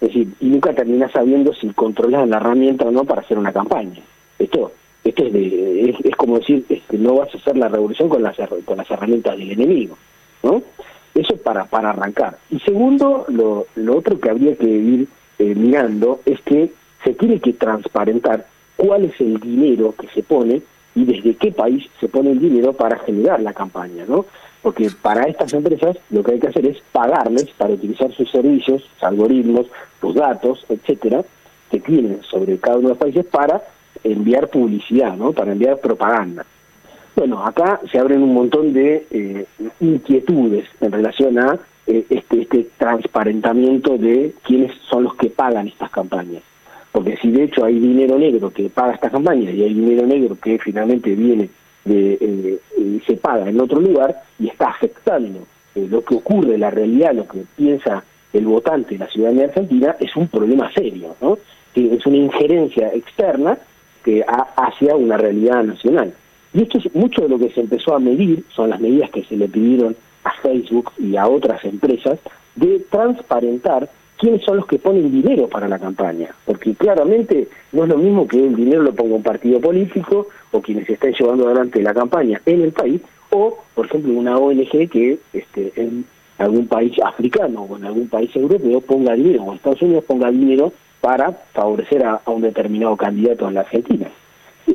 Es 0.00 0.08
decir, 0.08 0.28
y 0.40 0.46
nunca 0.46 0.74
terminas 0.74 1.12
sabiendo 1.12 1.54
si 1.54 1.68
controlas 1.70 2.28
la 2.28 2.36
herramienta 2.36 2.84
o 2.84 2.90
no 2.90 3.04
para 3.04 3.22
hacer 3.22 3.38
una 3.38 3.52
campaña. 3.52 4.02
Esto 4.38 4.72
esto 5.04 5.22
es, 5.26 6.00
es, 6.02 6.16
como 6.16 6.38
decir, 6.38 6.64
este, 6.68 6.96
no 6.96 7.16
vas 7.16 7.34
a 7.34 7.38
hacer 7.38 7.56
la 7.56 7.68
revolución 7.68 8.08
con 8.08 8.22
las, 8.22 8.36
con 8.64 8.78
las 8.78 8.90
herramientas 8.90 9.36
del 9.36 9.52
enemigo, 9.52 9.98
¿no? 10.42 10.62
Eso 11.14 11.36
para, 11.36 11.66
para 11.66 11.90
arrancar. 11.90 12.38
Y 12.50 12.58
segundo, 12.60 13.26
lo, 13.28 13.66
lo 13.76 13.96
otro 13.96 14.18
que 14.18 14.30
habría 14.30 14.56
que 14.56 14.66
ir 14.66 15.08
eh, 15.38 15.54
mirando 15.54 16.20
es 16.24 16.40
que 16.40 16.72
se 17.04 17.12
tiene 17.14 17.38
que 17.38 17.52
transparentar 17.52 18.46
cuál 18.76 19.04
es 19.04 19.20
el 19.20 19.38
dinero 19.38 19.94
que 19.96 20.08
se 20.08 20.22
pone 20.22 20.62
y 20.94 21.04
desde 21.04 21.34
qué 21.36 21.52
país 21.52 21.88
se 22.00 22.08
pone 22.08 22.30
el 22.30 22.40
dinero 22.40 22.72
para 22.72 22.98
generar 22.98 23.40
la 23.40 23.52
campaña, 23.52 24.04
¿no? 24.08 24.24
Porque 24.62 24.88
para 25.02 25.24
estas 25.24 25.52
empresas 25.52 25.98
lo 26.10 26.22
que 26.24 26.32
hay 26.32 26.40
que 26.40 26.48
hacer 26.48 26.66
es 26.66 26.78
pagarles 26.92 27.50
para 27.58 27.74
utilizar 27.74 28.10
sus 28.12 28.30
servicios, 28.30 28.82
sus 28.82 29.02
algoritmos, 29.02 29.66
sus 30.00 30.14
datos, 30.14 30.64
etcétera, 30.68 31.22
que 31.70 31.80
tienen 31.80 32.22
sobre 32.22 32.56
cada 32.58 32.78
uno 32.78 32.88
de 32.88 32.94
los 32.94 32.98
países 32.98 33.26
para 33.26 33.62
enviar 34.04 34.48
publicidad, 34.48 35.16
¿no? 35.16 35.32
Para 35.32 35.52
enviar 35.52 35.78
propaganda. 35.80 36.44
Bueno, 37.16 37.44
acá 37.44 37.80
se 37.90 37.98
abren 37.98 38.22
un 38.22 38.34
montón 38.34 38.72
de 38.72 39.06
eh, 39.10 39.46
inquietudes 39.80 40.66
en 40.80 40.92
relación 40.92 41.38
a 41.38 41.58
eh, 41.86 42.04
este, 42.10 42.42
este 42.42 42.66
transparentamiento 42.76 43.96
de 43.96 44.34
quiénes 44.42 44.72
son 44.88 45.04
los 45.04 45.14
que 45.14 45.30
pagan 45.30 45.68
estas 45.68 45.90
campañas. 45.90 46.42
Porque 46.92 47.16
si 47.16 47.30
de 47.30 47.44
hecho 47.44 47.64
hay 47.64 47.78
dinero 47.78 48.18
negro 48.18 48.50
que 48.50 48.68
paga 48.68 48.94
estas 48.94 49.12
campañas 49.12 49.54
y 49.54 49.62
hay 49.62 49.74
dinero 49.74 50.06
negro 50.06 50.36
que 50.40 50.58
finalmente 50.58 51.14
viene 51.14 51.50
de, 51.84 52.18
eh, 52.20 53.00
se 53.06 53.16
paga 53.16 53.48
en 53.48 53.60
otro 53.60 53.80
lugar 53.80 54.22
y 54.38 54.48
está 54.48 54.68
afectando 54.68 55.40
lo 55.74 56.04
que 56.04 56.14
ocurre, 56.14 56.56
la 56.56 56.70
realidad, 56.70 57.14
lo 57.14 57.26
que 57.26 57.44
piensa 57.56 58.04
el 58.34 58.46
votante 58.46 58.98
la 58.98 59.06
ciudadanía 59.06 59.44
argentina, 59.44 59.96
es 60.00 60.14
un 60.16 60.28
problema 60.28 60.70
serio, 60.72 61.16
¿no? 61.20 61.38
Es 61.74 62.04
una 62.06 62.16
injerencia 62.16 62.88
externa 62.92 63.58
que 64.04 64.24
hacia 64.56 64.94
una 64.94 65.16
realidad 65.16 65.64
nacional. 65.64 66.12
Y 66.52 66.62
esto 66.62 66.78
es 66.78 66.94
mucho 66.94 67.22
de 67.22 67.28
lo 67.30 67.38
que 67.38 67.50
se 67.50 67.60
empezó 67.60 67.96
a 67.96 67.98
medir, 67.98 68.44
son 68.54 68.70
las 68.70 68.80
medidas 68.80 69.10
que 69.10 69.24
se 69.24 69.36
le 69.36 69.48
pidieron 69.48 69.96
a 70.22 70.30
Facebook 70.42 70.92
y 70.98 71.16
a 71.16 71.26
otras 71.26 71.64
empresas 71.64 72.18
de 72.54 72.78
transparentar 72.90 73.88
quiénes 74.18 74.42
son 74.42 74.58
los 74.58 74.66
que 74.66 74.78
ponen 74.78 75.10
dinero 75.10 75.48
para 75.48 75.68
la 75.68 75.78
campaña, 75.78 76.28
porque 76.44 76.74
claramente 76.74 77.48
no 77.72 77.82
es 77.82 77.88
lo 77.88 77.98
mismo 77.98 78.28
que 78.28 78.46
el 78.46 78.54
dinero 78.54 78.82
lo 78.82 78.94
ponga 78.94 79.16
un 79.16 79.22
partido 79.22 79.60
político 79.60 80.28
o 80.52 80.60
quienes 80.60 80.88
estén 80.88 81.14
llevando 81.14 81.46
adelante 81.46 81.82
la 81.82 81.92
campaña 81.92 82.40
en 82.46 82.62
el 82.62 82.72
país, 82.72 83.00
o 83.30 83.58
por 83.74 83.86
ejemplo 83.86 84.12
una 84.12 84.38
ONG 84.38 84.88
que 84.88 85.18
este, 85.32 85.72
en 85.76 86.04
algún 86.38 86.68
país 86.68 86.92
africano 87.04 87.62
o 87.68 87.76
en 87.76 87.84
algún 87.84 88.08
país 88.08 88.34
europeo 88.36 88.80
ponga 88.80 89.14
dinero, 89.14 89.42
o 89.42 89.54
Estados 89.54 89.82
Unidos 89.82 90.04
ponga 90.04 90.30
dinero 90.30 90.72
para 91.04 91.32
favorecer 91.52 92.02
a, 92.02 92.22
un 92.24 92.40
determinado 92.40 92.96
candidato 92.96 93.46
en 93.46 93.52
la 93.52 93.60
Argentina. 93.60 94.08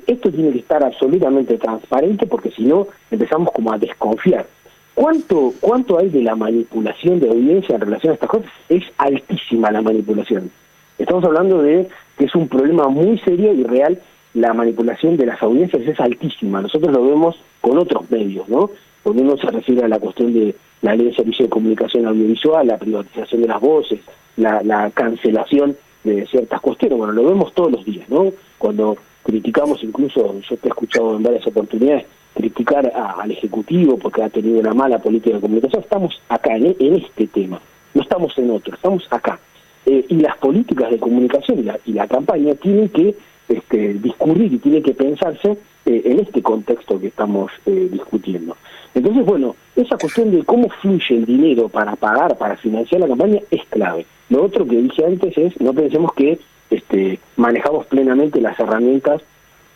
Esto 0.06 0.30
tiene 0.30 0.52
que 0.52 0.60
estar 0.60 0.84
absolutamente 0.84 1.58
transparente 1.58 2.28
porque 2.28 2.52
si 2.52 2.66
no 2.66 2.86
empezamos 3.10 3.52
como 3.52 3.74
a 3.74 3.80
desconfiar. 3.80 4.46
¿Cuánto, 4.94 5.56
¿Cuánto 5.60 5.98
hay 5.98 6.10
de 6.10 6.22
la 6.22 6.36
manipulación 6.36 7.20
de 7.20 7.30
audiencia 7.30 7.74
en 7.74 7.82
relación 7.82 8.12
a 8.12 8.14
estas 8.14 8.30
cosas? 8.30 8.52
Es 8.70 8.84
altísima 9.00 9.72
la 9.72 9.82
manipulación. 9.82 10.52
Estamos 11.00 11.24
hablando 11.24 11.64
de 11.64 11.90
que 12.16 12.26
es 12.26 12.36
un 12.36 12.48
problema 12.48 12.90
muy 12.90 13.18
serio 13.18 13.52
y 13.52 13.64
real. 13.64 14.00
La 14.36 14.54
manipulación 14.54 15.18
de 15.18 15.26
las 15.26 15.42
audiencias 15.42 15.82
es 15.82 16.00
altísima. 16.00 16.62
Nosotros 16.62 16.92
lo 16.92 17.08
vemos 17.08 17.42
con 17.60 17.80
otros 17.80 18.08
medios, 18.12 18.48
¿no? 18.48 18.70
Cuando 19.02 19.24
uno 19.24 19.36
se 19.38 19.48
refiere 19.48 19.84
a 19.84 19.88
la 19.88 19.98
cuestión 19.98 20.32
de, 20.32 20.54
la 20.84 20.94
ley 20.94 21.08
de 21.08 21.16
servicio 21.16 21.46
de 21.46 21.50
comunicación 21.50 22.06
audiovisual, 22.06 22.68
la 22.68 22.78
privatización 22.78 23.42
de 23.42 23.48
las 23.48 23.60
voces, 23.60 24.02
la, 24.38 24.62
la 24.62 24.92
cancelación 24.92 25.76
de 26.04 26.26
ciertas 26.28 26.62
cuestiones. 26.62 26.98
Bueno, 26.98 27.14
lo 27.14 27.26
vemos 27.26 27.54
todos 27.54 27.72
los 27.72 27.86
días, 27.86 28.08
¿no? 28.10 28.32
Cuando 28.58 28.98
criticamos, 29.24 29.84
incluso 29.84 30.40
yo 30.42 30.58
te 30.58 30.68
he 30.68 30.70
escuchado 30.70 31.16
en 31.16 31.24
varias 31.24 31.46
oportunidades, 31.48 32.06
criticar 32.34 32.92
al 32.96 33.32
Ejecutivo 33.32 33.98
porque 33.98 34.24
ha 34.24 34.30
tenido 34.30 34.60
una 34.60 34.74
mala 34.74 35.00
política 35.00 35.36
de 35.36 35.42
comunicación, 35.42 35.84
estamos 35.84 36.22
acá, 36.30 36.56
en, 36.56 36.76
este 36.80 37.28
tema, 37.28 37.60
no 37.94 38.02
estamos 38.02 38.38
en 38.38 38.52
otro, 38.52 38.76
estamos 38.76 39.06
acá. 39.10 39.40
Eh, 39.86 40.06
y 40.10 40.16
las 40.16 40.38
políticas 40.38 40.92
de 40.92 41.00
comunicación 41.00 41.66
y 41.86 41.94
la, 41.94 42.08
campaña 42.08 42.54
tienen 42.56 42.90
que 42.90 43.16
este, 43.48 43.94
discurrir 43.96 44.54
y 44.54 44.58
tienen 44.58 44.84
que 44.84 44.94
pensarse 44.94 45.58
eh, 45.86 46.02
en 46.06 46.20
este 46.20 46.42
contexto 46.42 47.00
que 47.00 47.08
estamos 47.08 47.52
eh, 47.66 47.90
discutiendo. 47.92 48.56
Entonces, 48.94 49.26
bueno, 49.26 49.56
esa 49.76 49.98
cuestión 49.98 50.32
de 50.32 50.44
cómo 50.44 50.70
fluye 50.70 51.16
el 51.16 51.26
dinero 51.26 51.70
para 51.70 51.96
pagar, 51.96 52.38
para 52.38 52.58
financiar 52.58 53.02
la 53.02 53.08
campaña, 53.08 53.40
es 53.52 53.66
clave. 53.70 54.06
Lo 54.30 54.44
otro 54.44 54.66
que 54.68 54.78
dije 54.78 55.06
antes 55.06 55.38
es, 55.38 55.60
no 55.62 55.74
pensemos 55.74 56.14
que 56.14 56.40
este, 56.70 57.20
manejamos 57.36 57.86
plenamente 57.88 58.42
las 58.42 58.60
herramientas 58.60 59.22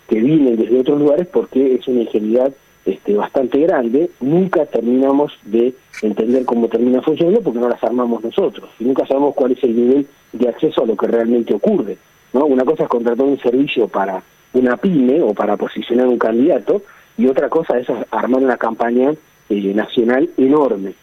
que 0.08 0.20
vienen 0.20 0.58
desde 0.58 0.80
otros 0.80 1.00
lugares 1.00 1.28
porque 1.28 1.76
es 1.76 1.88
una 1.88 2.02
ingenuidad 2.02 2.54
este, 2.86 3.14
bastante 3.14 3.60
grande, 3.60 4.10
nunca 4.20 4.66
terminamos 4.66 5.32
de 5.44 5.74
entender 6.02 6.44
cómo 6.44 6.68
termina 6.68 7.02
funcionando 7.02 7.42
porque 7.42 7.60
no 7.60 7.70
las 7.70 7.84
armamos 7.84 8.24
nosotros 8.24 8.70
y 8.80 8.84
nunca 8.84 9.08
sabemos 9.08 9.34
cuál 9.36 9.54
es 9.54 9.64
el 9.64 9.76
nivel 9.76 10.08
de 10.34 10.50
acceso 10.50 10.84
a 10.84 10.86
lo 10.86 10.98
que 10.98 11.08
realmente 11.08 11.54
ocurre. 11.54 11.98
¿no? 12.34 12.46
Una 12.46 12.66
cosa 12.66 12.84
es 12.84 12.90
contratar 12.90 13.26
un 13.26 13.40
servicio 13.40 13.88
para 13.88 14.22
una 14.54 14.76
pyme 14.78 15.22
o 15.22 15.34
para 15.34 15.56
posicionar 15.56 16.08
un 16.08 16.20
candidato 16.20 16.82
y 17.18 17.28
otra 17.28 17.50
cosa 17.50 17.78
es 17.78 17.88
armar 18.12 18.44
una 18.44 18.58
campaña 18.58 19.14
eh, 19.50 19.74
nacional 19.74 20.30
enorme. 20.38 20.94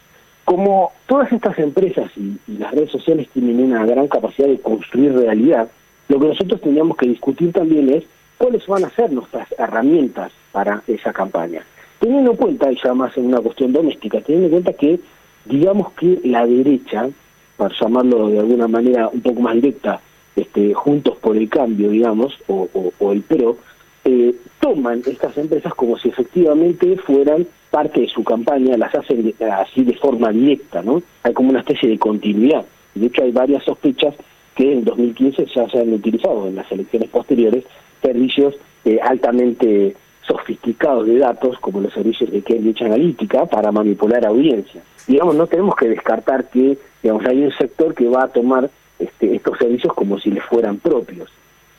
Como 0.45 0.93
todas 1.07 1.33
estas 1.33 1.59
empresas 1.59 2.11
y, 2.17 2.39
las 2.59 2.73
redes 2.73 2.91
sociales 2.91 3.29
tienen 3.33 3.61
una 3.61 3.85
gran 3.87 4.09
capacidad 4.09 4.49
de 4.49 4.61
construir 4.61 5.15
realidad, 5.15 5.69
lo 6.09 6.19
que 6.19 6.27
nosotros 6.27 6.61
tendríamos 6.61 6.97
que 6.97 7.07
discutir 7.07 7.53
también 7.53 7.89
es 7.91 8.05
cuáles 8.37 8.67
van 8.67 8.85
a 8.85 8.91
ser 8.91 9.13
nuestras 9.13 9.47
herramientas 9.59 10.33
para 10.51 10.83
esa 10.87 11.13
campaña. 11.13 11.63
Teniendo 12.01 12.33
en 12.33 12.37
cuenta, 12.37 12.73
y 12.73 12.79
ya 12.83 12.95
más 12.95 13.17
en 13.17 13.27
una 13.27 13.41
cuestión 13.41 13.73
doméstica, 13.73 14.21
teniendo 14.21 14.47
en 14.47 14.63
cuenta 14.63 14.73
que, 14.73 14.99
digamos 15.45 15.93
que 15.93 16.19
la 16.25 16.47
derecha, 16.47 17.09
para 17.57 17.75
llamarlo 17.79 18.29
de 18.29 18.39
alguna 18.39 18.67
manera 18.67 19.09
un 19.09 19.21
poco 19.21 19.43
más 19.43 19.55
directa, 19.55 20.01
este, 20.35 20.73
Juntos 20.73 21.19
por 21.19 21.37
el 21.37 21.49
Cambio, 21.49 21.91
digamos, 21.91 22.39
o, 22.49 22.69
el 23.13 23.23
PRO, 23.23 23.59
eh, 24.05 24.35
toman 24.61 25.03
estas 25.07 25.37
empresas 25.37 25.75
como 25.75 25.99
si 25.99 26.09
efectivamente 26.09 26.97
fueran 26.97 27.47
parte 27.71 28.01
de 28.01 28.09
su 28.09 28.25
campaña, 28.25 28.77
las 28.77 28.95
hacen 28.95 29.35
así 29.53 29.85
de 29.85 29.95
forma 29.95 30.33
directa, 30.33 30.83
¿no? 30.83 31.03
Hay 31.23 31.33
como 31.33 31.51
una 31.51 31.61
especie 31.61 31.89
de 31.89 31.99
continuidad. 31.99 32.65
De 32.95 33.07
hecho, 33.07 33.23
hay 33.23 33.31
varias 33.31 33.63
sospechas 33.65 34.15
que 34.55 34.73
en 34.73 34.85
2015 34.85 35.47
ya 35.47 35.69
se 35.69 35.79
han 35.79 35.93
utilizado 35.93 36.49
en 36.49 36.57
las 36.57 36.71
elecciones 36.73 37.09
posteriores 37.09 37.65
servicios 38.03 38.57
eh, 38.85 38.99
altamente 39.03 39.95
sofisticados 40.27 41.07
de 41.07 41.19
datos, 41.19 41.59
como 41.61 41.81
los 41.81 41.93
servicios 41.93 42.31
de 42.31 42.43
Cambridge 42.43 42.83
Analytica, 42.83 43.47
para 43.47 43.73
manipular 43.73 44.25
audiencias. 44.25 44.85
Digamos, 45.07 45.35
no 45.35 45.47
tenemos 45.47 45.77
que 45.77 45.89
descartar 45.89 46.49
que 46.51 46.79
digamos, 47.03 47.25
hay 47.27 47.45
un 47.45 47.53
sector 47.53 47.95
que 47.95 48.09
va 48.09 48.25
a 48.25 48.29
tomar 48.29 48.71
este, 48.99 49.35
estos 49.35 49.59
servicios 49.59 49.95
como 49.95 50.19
si 50.19 50.31
les 50.31 50.45
fueran 50.45 50.79
propios. 50.79 51.31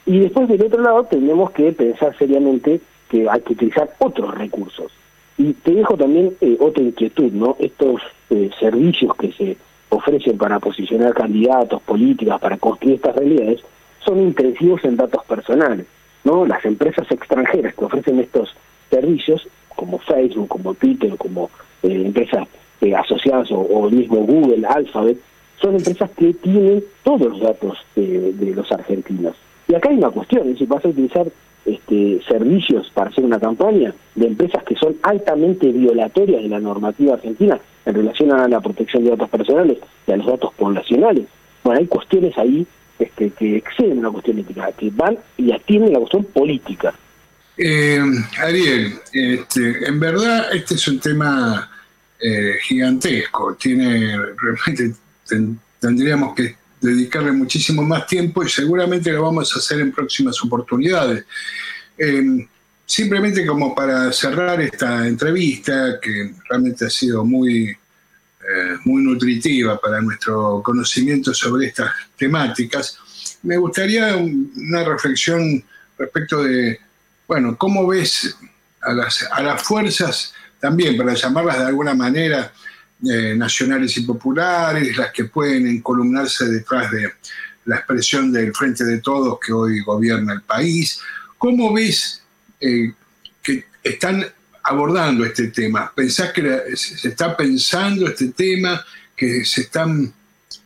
Y 0.05 0.19
después 0.19 0.47
del 0.47 0.63
otro 0.63 0.81
lado 0.81 1.03
tenemos 1.05 1.51
que 1.51 1.71
pensar 1.71 2.17
seriamente 2.17 2.81
que 3.09 3.29
hay 3.29 3.41
que 3.41 3.53
utilizar 3.53 3.89
otros 3.99 4.33
recursos. 4.35 4.91
Y 5.37 5.53
te 5.53 5.71
dejo 5.73 5.95
también 5.95 6.35
eh, 6.41 6.57
otra 6.59 6.83
inquietud, 6.83 7.31
¿no? 7.31 7.55
Estos 7.59 8.01
eh, 8.29 8.49
servicios 8.59 9.15
que 9.15 9.31
se 9.33 9.57
ofrecen 9.89 10.37
para 10.37 10.59
posicionar 10.59 11.13
candidatos, 11.13 11.81
políticas, 11.81 12.39
para 12.39 12.57
construir 12.57 12.95
estas 12.95 13.15
realidades, 13.15 13.59
son 14.03 14.19
intensivos 14.19 14.83
en 14.85 14.95
datos 14.97 15.23
personales. 15.25 15.85
¿no? 16.23 16.45
Las 16.45 16.63
empresas 16.65 17.09
extranjeras 17.11 17.75
que 17.75 17.85
ofrecen 17.85 18.19
estos 18.19 18.55
servicios, 18.89 19.47
como 19.75 19.99
Facebook, 19.99 20.47
como 20.47 20.73
Twitter, 20.73 21.15
como 21.17 21.49
eh, 21.83 22.03
empresas 22.05 22.47
eh, 22.81 22.95
asociadas 22.95 23.49
o, 23.51 23.87
el 23.87 23.95
mismo 23.95 24.17
Google, 24.17 24.65
Alphabet, 24.65 25.17
son 25.59 25.75
empresas 25.75 26.09
que 26.11 26.33
tienen 26.33 26.83
todos 27.03 27.21
los 27.21 27.39
datos 27.41 27.77
de 27.95 28.53
los 28.55 28.71
argentinos. 28.71 29.35
Y 29.71 29.75
acá 29.75 29.87
hay 29.87 29.95
una 29.95 30.09
cuestión, 30.09 30.49
es 30.49 30.57
si 30.57 30.65
vas 30.65 30.83
a 30.83 30.89
utilizar 30.89 31.31
este, 31.65 32.21
servicios 32.27 32.91
para 32.93 33.09
hacer 33.09 33.23
una 33.23 33.39
campaña 33.39 33.93
de 34.15 34.27
empresas 34.27 34.61
que 34.65 34.75
son 34.75 34.97
altamente 35.01 35.71
violatorias 35.71 36.43
de 36.43 36.49
la 36.49 36.59
normativa 36.59 37.13
argentina 37.13 37.57
en 37.85 37.95
relación 37.95 38.33
a 38.33 38.49
la 38.49 38.59
protección 38.59 39.05
de 39.05 39.11
datos 39.11 39.29
personales 39.29 39.77
y 40.05 40.11
a 40.11 40.17
los 40.17 40.27
datos 40.27 40.53
poblacionales. 40.55 41.25
Bueno, 41.63 41.79
hay 41.79 41.87
cuestiones 41.87 42.37
ahí 42.37 42.67
este, 42.99 43.29
que 43.29 43.55
exceden 43.55 43.99
una 43.99 44.09
cuestión 44.09 44.39
ética, 44.39 44.73
que 44.73 44.89
van 44.89 45.17
y 45.37 45.53
atienden 45.53 45.93
la 45.93 45.99
cuestión 45.99 46.25
política. 46.25 46.93
Eh, 47.57 48.01
Ariel, 48.39 48.93
este, 49.13 49.87
en 49.87 49.99
verdad 50.01 50.53
este 50.53 50.73
es 50.73 50.85
un 50.89 50.99
tema 50.99 51.71
eh, 52.19 52.55
gigantesco, 52.61 53.55
tiene 53.55 54.17
realmente 54.35 54.99
tendríamos 55.79 56.35
que 56.35 56.60
dedicarle 56.81 57.31
muchísimo 57.31 57.83
más 57.83 58.07
tiempo 58.07 58.43
y 58.43 58.49
seguramente 58.49 59.11
lo 59.11 59.23
vamos 59.23 59.55
a 59.55 59.59
hacer 59.59 59.79
en 59.79 59.91
próximas 59.91 60.41
oportunidades. 60.43 61.25
Eh, 61.97 62.47
simplemente 62.85 63.45
como 63.45 63.73
para 63.73 64.11
cerrar 64.11 64.59
esta 64.61 65.07
entrevista, 65.07 65.99
que 66.01 66.33
realmente 66.49 66.85
ha 66.85 66.89
sido 66.89 67.23
muy 67.23 67.69
eh, 68.43 68.77
muy 68.85 69.03
nutritiva 69.03 69.79
para 69.79 70.01
nuestro 70.01 70.63
conocimiento 70.63 71.31
sobre 71.31 71.67
estas 71.67 71.91
temáticas, 72.17 72.97
me 73.43 73.55
gustaría 73.55 74.15
una 74.17 74.83
reflexión 74.83 75.63
respecto 75.95 76.43
de, 76.43 76.79
bueno, 77.27 77.55
cómo 77.55 77.85
ves 77.85 78.35
a 78.81 78.93
las, 78.93 79.27
a 79.31 79.43
las 79.43 79.61
fuerzas, 79.61 80.33
también 80.59 80.97
para 80.97 81.13
llamarlas 81.13 81.59
de 81.59 81.65
alguna 81.65 81.93
manera, 81.93 82.51
eh, 83.09 83.35
nacionales 83.35 83.97
y 83.97 84.01
populares, 84.01 84.95
las 84.97 85.11
que 85.11 85.25
pueden 85.25 85.67
encolumnarse 85.67 86.45
detrás 86.45 86.91
de 86.91 87.13
la 87.65 87.77
expresión 87.77 88.31
del 88.31 88.53
Frente 88.53 88.83
de 88.83 88.99
Todos 88.99 89.39
que 89.45 89.53
hoy 89.53 89.81
gobierna 89.81 90.33
el 90.33 90.41
país. 90.41 90.99
¿Cómo 91.37 91.73
ves 91.73 92.21
eh, 92.59 92.93
que 93.41 93.65
están 93.83 94.25
abordando 94.63 95.25
este 95.25 95.47
tema? 95.47 95.91
¿Pensás 95.95 96.31
que 96.31 96.75
se 96.75 97.09
está 97.09 97.35
pensando 97.35 98.07
este 98.07 98.29
tema, 98.29 98.83
que 99.15 99.45
se 99.45 99.61
están 99.61 100.13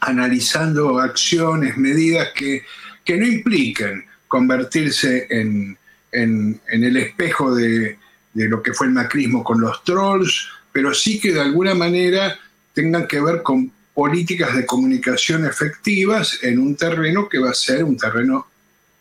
analizando 0.02 1.00
acciones, 1.00 1.78
medidas 1.78 2.30
que, 2.36 2.64
que 3.04 3.18
no 3.18 3.26
impliquen 3.26 4.06
convertirse 4.28 5.28
en, 5.30 5.78
en, 6.12 6.60
el 6.70 6.98
espejo 6.98 7.54
de, 7.56 7.98
de, 8.34 8.50
lo 8.50 8.62
que 8.62 8.74
fue 8.74 8.88
el 8.88 8.94
macrismo 8.94 9.44
con 9.44 9.62
los 9.62 9.84
trolls, 9.84 10.50
pero 10.76 10.94
sí 10.94 11.22
que 11.22 11.32
de 11.32 11.40
alguna 11.40 11.74
manera 11.74 12.38
tengan 12.74 13.08
que 13.08 13.22
ver 13.22 13.42
con 13.42 13.72
políticas 13.94 14.58
de 14.58 14.66
comunicación 14.66 15.46
efectivas 15.46 16.40
en 16.44 16.60
un 16.60 16.76
terreno 16.76 17.30
que 17.30 17.40
va 17.40 17.52
a 17.52 17.54
ser 17.54 17.86
un 17.86 17.96
terreno 17.96 18.48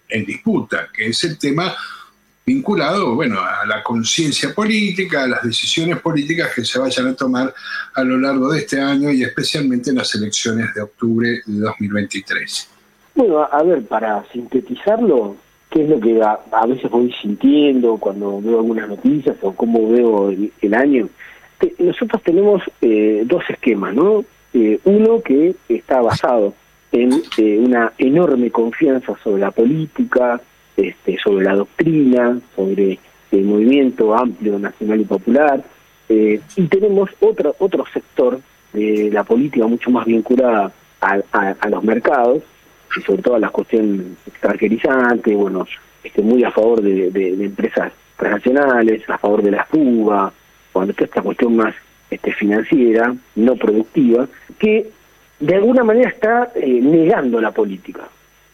en 0.09 0.25
disputa, 0.25 0.89
que 0.95 1.09
es 1.09 1.25
el 1.25 1.37
tema 1.37 1.75
vinculado 2.47 3.17
bueno, 3.17 3.41
a 3.41 3.67
la 3.67 3.83
conciencia 3.83 4.55
política, 4.55 5.25
a 5.25 5.27
las 5.27 5.43
decisiones 5.43 5.99
políticas 5.99 6.53
que 6.55 6.65
se 6.65 6.79
vayan 6.79 7.09
a 7.09 7.17
tomar 7.17 7.53
a 7.93 8.05
lo 8.05 8.19
largo 8.19 8.53
de 8.53 8.61
este 8.61 8.81
año 8.81 9.11
y 9.11 9.25
especialmente 9.25 9.91
en 9.91 9.97
las 9.97 10.15
elecciones 10.15 10.73
de 10.75 10.83
octubre 10.83 11.43
de 11.45 11.59
2023. 11.59 12.71
Bueno, 13.17 13.49
a 13.51 13.63
ver, 13.65 13.85
para 13.87 14.25
sintetizarlo, 14.33 15.35
¿qué 15.71 15.83
es 15.83 15.91
lo 15.91 15.99
que 15.99 16.23
a, 16.23 16.67
veces 16.67 16.89
voy 16.89 17.13
sintiendo 17.21 17.97
cuando 17.97 18.41
veo 18.41 18.59
algunas 18.59 18.89
noticias 18.89 19.37
o 19.43 19.53
cómo 19.53 19.91
veo 19.91 20.31
el, 20.31 20.75
año? 20.75 21.09
Nosotros 21.79 22.23
tenemos 22.23 22.63
eh, 22.81 23.23
dos 23.27 23.45
esquemas, 23.49 23.95
¿no? 23.95 24.25
Eh, 24.53 24.79
uno 24.85 25.21
que 25.21 25.55
está 25.69 26.01
basado 26.01 26.55
en 26.93 27.23
eh, 27.39 27.59
una 27.59 27.93
enorme 27.99 28.51
confianza 28.51 29.15
sobre 29.23 29.41
la 29.41 29.51
política, 29.51 30.41
este, 30.77 31.19
sobre 31.19 31.45
la 31.45 31.57
doctrina, 31.57 32.39
sobre 32.55 32.99
el 33.33 33.45
movimiento 33.45 34.15
amplio 34.15 34.59
nacional 34.59 35.01
y 35.01 35.05
popular, 35.05 35.65
eh, 36.09 36.41
y 36.57 36.63
tenemos 36.69 37.11
otro, 37.21 37.57
otro 37.59 37.85
sector 37.93 38.41
de 38.73 39.11
la 39.13 39.25
política 39.25 39.67
mucho 39.67 39.91
más 39.91 40.07
vinculada 40.07 40.73
a, 41.01 41.69
los 41.69 41.85
mercados, 41.85 42.43
y 42.97 43.03
sobre 43.03 43.23
todo 43.23 43.35
a 43.35 43.41
la 43.41 43.51
cuestión 43.51 44.17
extranjerizante, 44.27 45.35
bueno, 45.35 45.67
este, 46.03 46.23
muy 46.23 46.45
a 46.45 46.51
favor 46.51 46.81
de, 46.81 47.09
empresas 47.45 47.93
transnacionales, 48.17 49.09
a 49.11 49.19
favor 49.19 49.43
de 49.43 49.51
la 49.51 49.65
fuga, 49.65 50.33
está 50.83 51.05
esta 51.05 51.23
cuestión 51.23 51.57
más 51.57 51.75
este, 52.11 52.33
financiera, 52.33 53.15
no 53.37 53.57
productiva, 53.57 54.29
que 54.59 54.91
de 55.41 55.55
alguna 55.55 55.85
manera 55.85 56.09
está 56.09 56.53
eh, 56.55 56.81
negando 56.81 57.41
la 57.41 57.53
política, 57.53 58.09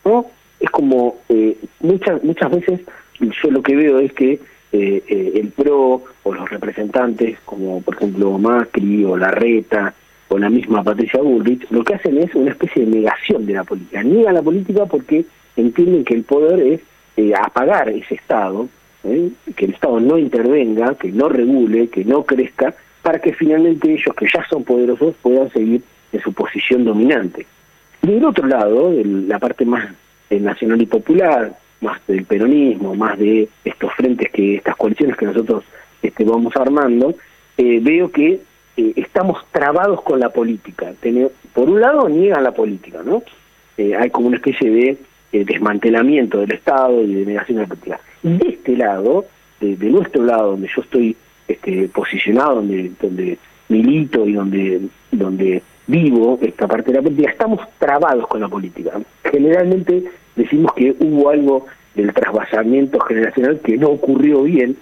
¿no? 0.05 0.27
es 0.61 0.71
como 0.71 1.17
eh, 1.29 1.57
muchas 1.81 2.23
muchas 2.23 2.51
veces 2.51 2.81
yo 3.19 3.51
lo 3.51 3.63
que 3.63 3.75
veo 3.75 3.99
es 3.99 4.13
que 4.13 4.33
eh, 4.73 5.03
eh, 5.09 5.33
el 5.35 5.49
PRO 5.49 6.05
o 6.23 6.35
los 6.35 6.49
representantes 6.49 7.39
como 7.45 7.81
por 7.81 7.97
ejemplo 7.97 8.39
Macri 8.39 9.05
o 9.05 9.17
Larreta 9.17 9.95
o 10.29 10.39
la 10.39 10.49
misma 10.49 10.85
Patricia 10.85 11.21
Bullrich, 11.21 11.69
lo 11.71 11.83
que 11.83 11.95
hacen 11.95 12.19
es 12.19 12.33
una 12.37 12.53
especie 12.53 12.87
de 12.87 12.99
negación 12.99 13.47
de 13.47 13.55
la 13.55 13.65
política. 13.65 14.01
Niegan 14.05 14.35
la 14.35 14.43
política 14.43 14.87
porque 14.87 15.25
entienden 15.57 16.05
que 16.05 16.15
el 16.15 16.23
poder 16.23 16.61
es 16.61 16.81
apagar 17.35 17.89
ese 17.89 18.15
Estado, 18.15 18.69
que 19.03 19.65
el 19.65 19.73
Estado 19.73 20.01
no 20.01 20.19
intervenga, 20.19 20.95
que 20.95 21.11
no 21.11 21.29
regule, 21.29 21.89
que 21.89 22.05
no 22.05 22.25
crezca, 22.25 22.75
para 23.03 23.19
que 23.19 23.33
finalmente 23.33 23.93
ellos, 23.93 24.15
que 24.15 24.27
ya 24.33 24.45
son 24.49 24.65
poderosos, 24.65 25.15
puedan 25.23 25.51
seguir 25.51 25.83
en 26.13 26.21
su 26.21 26.33
posición 26.33 26.85
dominante. 26.85 27.47
Del 28.03 28.25
otro 28.25 28.47
lado, 28.47 28.93
la 29.05 29.39
parte 29.39 29.65
más 29.65 29.89
nacional 30.31 30.81
y 30.81 30.87
popular, 30.87 31.53
más 31.81 32.01
del 32.07 32.25
peronismo, 32.25 32.95
más 32.95 33.19
de 33.19 33.49
estos 33.65 33.93
frentes 33.95 34.31
que 34.31 34.57
estas 34.57 34.77
coaliciones 34.77 35.17
que 35.17 35.27
nosotros 35.27 35.65
este, 36.03 36.25
vamos 36.25 36.55
armando, 36.57 37.15
eh, 37.57 37.81
veo 37.83 38.11
que 38.11 38.41
eh, 38.77 38.93
estamos 38.97 39.45
trabados 39.51 40.03
con 40.03 40.21
la 40.21 40.31
política. 40.31 40.93
por 41.53 41.69
un 41.69 41.81
lado 41.81 42.09
niegan 42.09 42.45
la 42.45 42.53
política, 42.53 43.01
¿no? 43.05 43.23
Eh, 43.77 43.95
hay 43.97 44.11
como 44.11 44.29
una 44.29 44.37
especie 44.37 44.71
de 44.71 44.99
desmantelamiento 45.33 46.39
del 46.41 46.53
Estado 46.53 47.03
y 47.03 47.15
de 47.15 47.27
negación 47.27 47.57
de 47.57 47.63
la 47.63 47.69
política. 47.69 48.01
De 48.23 48.49
este 48.49 48.77
lado, 48.77 49.25
de, 49.61 49.77
nuestro 49.91 50.25
lado, 50.25 50.53
donde 50.53 50.69
yo 50.75 50.83
estoy 50.83 51.17
este, 51.49 51.89
posicionado, 51.89 52.57
donde, 52.57 52.93
donde 53.01 53.39
milito 53.69 54.27
y 54.27 54.33
donde, 54.33 54.81
donde 55.11 55.63
vivo 55.87 56.39
esta 56.43 56.67
parte 56.67 56.91
de 56.91 56.99
la 56.99 57.03
política, 57.03 57.31
estamos 57.31 57.61
trabados 57.79 58.27
con 58.27 58.41
la 58.41 58.49
política. 58.49 59.01
Generalmente 59.25 60.05
decimos 60.37 60.73
que 60.75 60.95
hubo 60.99 61.31
algo 61.31 61.67
del 61.95 62.13
trasvasamiento 62.13 63.01
generacional 63.01 63.61
que 63.61 63.77
no 63.77 63.89
ocurrió 63.89 64.43
bien 64.43 64.77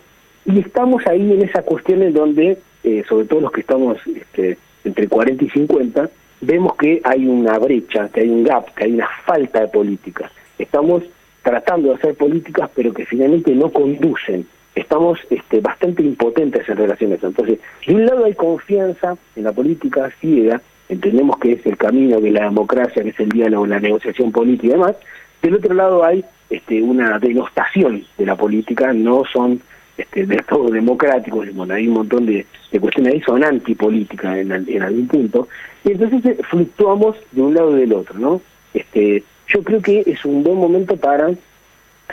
y 0.45 0.61
estamos 0.61 1.07
ahí 1.07 1.33
en 1.33 1.43
esa 1.43 1.63
cuestión 1.63 2.03
en 2.03 2.13
donde, 2.13 2.59
eh, 2.85 3.05
sobre 3.09 3.27
todo 3.27 3.41
los 3.41 3.53
que 3.53 3.61
estamos 3.61 3.99
este, 4.07 4.59
entre 4.85 5.09
40 5.09 5.45
y 5.45 5.51
50, 5.51 6.11
vemos 6.41 6.77
que 6.77 7.01
hay 7.05 7.27
una 7.27 7.59
brecha, 7.59 8.09
que 8.09 8.21
hay 8.21 8.29
un 8.29 8.45
gap, 8.45 8.73
que 8.75 8.85
hay 8.85 8.95
una 8.95 9.09
falta 9.25 9.61
de 9.61 9.69
políticas. 9.69 10.31
Estamos 10.59 11.03
tratando 11.49 11.89
de 11.89 11.95
hacer 11.95 12.15
políticas 12.15 12.69
pero 12.75 12.93
que 12.93 13.07
finalmente 13.07 13.55
no 13.55 13.71
conducen. 13.71 14.47
Estamos 14.75 15.19
este, 15.31 15.61
bastante 15.61 16.03
impotentes 16.03 16.69
en 16.69 16.77
relación 16.77 17.13
a 17.13 17.15
eso. 17.15 17.29
Entonces, 17.29 17.59
de 17.87 17.95
un 17.95 18.05
lado 18.05 18.27
hay 18.27 18.35
confianza 18.35 19.17
en 19.35 19.45
la 19.45 19.53
política 19.53 20.11
ciega, 20.21 20.61
entendemos 20.91 21.39
que 21.39 21.53
es 21.53 21.65
el 21.65 21.79
camino 21.79 22.21
de 22.21 22.33
la 22.33 22.45
democracia, 22.45 23.03
que 23.03 23.09
es 23.09 23.21
el 23.21 23.31
diálogo, 23.31 23.67
la 23.67 23.81
negociación 23.81 24.31
política 24.31 24.67
y 24.67 24.71
demás. 24.71 24.97
Del 25.41 25.55
otro 25.55 25.73
lado 25.73 26.05
hay 26.05 26.23
este, 26.51 26.83
una 26.83 27.19
denostación 27.19 28.05
de 28.19 28.27
la 28.27 28.37
política, 28.37 28.93
no 28.93 29.25
son 29.25 29.63
este, 29.97 30.27
de 30.27 30.37
todo 30.47 30.71
democráticos, 30.71 31.53
bueno, 31.55 31.73
hay 31.73 31.89
un 31.89 31.95
montón 31.95 32.27
de, 32.27 32.45
cuestiones 32.79 33.15
ahí, 33.15 33.21
son 33.23 33.43
antipolíticas 33.43 34.37
en, 34.37 34.53
en 34.53 34.83
algún 34.83 35.09
punto, 35.09 35.49
y 35.83 35.93
entonces 35.93 36.25
eh, 36.27 36.39
fluctuamos 36.43 37.17
de 37.33 37.41
un 37.41 37.55
lado 37.55 37.77
y 37.77 37.81
del 37.81 37.95
otro, 37.95 38.19
¿no? 38.19 38.43
Este, 38.75 39.25
yo 39.49 39.63
creo 39.63 39.81
que 39.81 40.03
es 40.07 40.25
un 40.25 40.43
buen 40.43 40.57
momento 40.57 40.97
para 40.97 41.31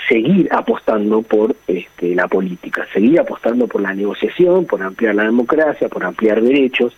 seguir 0.08 0.48
apostando 0.52 1.22
por 1.22 1.56
este, 1.68 2.16
la 2.16 2.28
política, 2.28 2.86
seguir 2.94 3.20
apostando 3.20 3.68
por 3.68 3.82
la 3.82 3.94
negociación, 3.94 4.66
por 4.66 4.82
ampliar 4.82 5.16
la 5.16 5.24
democracia, 5.24 5.88
por 5.90 6.04
ampliar 6.04 6.42
derechos 6.42 6.96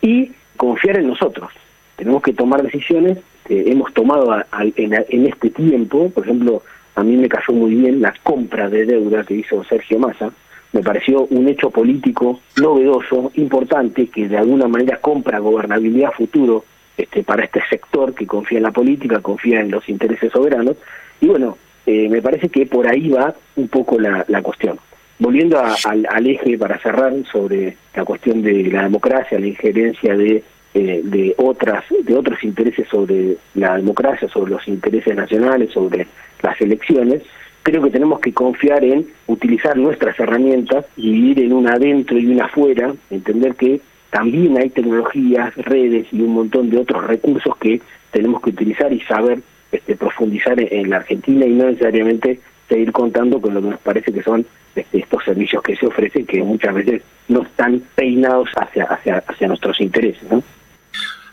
y 0.00 0.32
confiar 0.56 0.98
en 0.98 1.08
nosotros. 1.08 1.50
Tenemos 1.96 2.22
que 2.22 2.32
tomar 2.32 2.62
decisiones 2.62 3.18
que 3.44 3.70
hemos 3.70 3.92
tomado 3.92 4.36
en, 4.76 5.26
este 5.26 5.50
tiempo. 5.50 6.10
Por 6.10 6.24
ejemplo, 6.24 6.62
a 6.94 7.02
mí 7.02 7.16
me 7.16 7.28
cayó 7.28 7.54
muy 7.54 7.74
bien 7.74 8.00
la 8.00 8.14
compra 8.22 8.68
de 8.68 8.86
deuda 8.86 9.24
que 9.24 9.34
hizo 9.34 9.64
Sergio 9.64 9.98
Massa. 9.98 10.30
Me 10.72 10.82
pareció 10.82 11.26
un 11.30 11.48
hecho 11.48 11.70
político 11.70 12.40
novedoso, 12.60 13.32
importante, 13.34 14.08
que 14.08 14.28
de 14.28 14.36
alguna 14.36 14.68
manera 14.68 14.98
compra 14.98 15.38
gobernabilidad 15.38 16.12
futuro 16.12 16.64
este, 16.98 17.22
para 17.22 17.44
este 17.44 17.62
sector 17.70 18.12
que 18.14 18.26
confía 18.26 18.58
en 18.58 18.64
la 18.64 18.72
política, 18.72 19.20
confía 19.20 19.60
en 19.60 19.70
los 19.70 19.88
intereses 19.88 20.32
soberanos. 20.32 20.76
Y 21.20 21.28
bueno, 21.28 21.56
eh, 21.86 22.08
me 22.08 22.20
parece 22.20 22.48
que 22.48 22.66
por 22.66 22.86
ahí 22.86 23.08
va 23.08 23.34
un 23.56 23.68
poco 23.68 23.98
la, 23.98 24.24
la 24.28 24.42
cuestión. 24.42 24.78
Volviendo 25.18 25.58
al, 25.58 26.26
eje 26.26 26.58
para 26.58 26.78
cerrar 26.78 27.12
sobre 27.30 27.76
la 27.94 28.04
cuestión 28.04 28.42
de 28.42 28.64
la 28.64 28.82
democracia, 28.82 29.38
la 29.38 29.46
injerencia 29.46 30.16
de, 30.16 30.42
eh, 30.74 31.00
de 31.02 31.34
otras 31.38 31.84
de 32.02 32.14
otros 32.14 32.42
intereses 32.44 32.86
sobre 32.88 33.36
la 33.54 33.76
democracia, 33.76 34.28
sobre 34.28 34.50
los 34.52 34.68
intereses 34.68 35.16
nacionales, 35.16 35.70
sobre 35.72 36.06
las 36.42 36.60
elecciones, 36.60 37.22
creo 37.62 37.82
que 37.82 37.90
tenemos 37.90 38.20
que 38.20 38.32
confiar 38.32 38.84
en 38.84 39.06
utilizar 39.26 39.76
nuestras 39.76 40.18
herramientas 40.20 40.86
y 40.96 41.10
vivir 41.10 41.40
en 41.40 41.52
una 41.52 41.72
adentro 41.72 42.18
y 42.18 42.26
una 42.26 42.46
afuera, 42.46 42.94
entender 43.10 43.54
que 43.54 43.80
también 44.10 44.56
hay 44.56 44.70
tecnologías, 44.70 45.54
redes 45.56 46.06
y 46.12 46.20
un 46.20 46.34
montón 46.34 46.70
de 46.70 46.78
otros 46.78 47.06
recursos 47.06 47.56
que 47.58 47.80
tenemos 48.10 48.42
que 48.42 48.50
utilizar 48.50 48.92
y 48.92 49.00
saber 49.00 49.40
este, 49.70 49.96
profundizar 49.96 50.58
en 50.58 50.90
la 50.90 50.96
Argentina 50.96 51.44
y 51.44 51.50
no 51.50 51.66
necesariamente 51.66 52.40
seguir 52.68 52.92
contando 52.92 53.40
con 53.40 53.54
lo 53.54 53.62
que 53.62 53.68
nos 53.68 53.80
parece 53.80 54.12
que 54.12 54.22
son 54.22 54.46
este, 54.74 54.98
estos 54.98 55.24
servicios 55.24 55.62
que 55.62 55.76
se 55.76 55.86
ofrecen 55.86 56.26
que 56.26 56.42
muchas 56.42 56.74
veces 56.74 57.02
no 57.28 57.42
están 57.42 57.82
peinados 57.94 58.48
hacia, 58.56 58.84
hacia, 58.84 59.18
hacia 59.26 59.48
nuestros 59.48 59.80
intereses. 59.80 60.22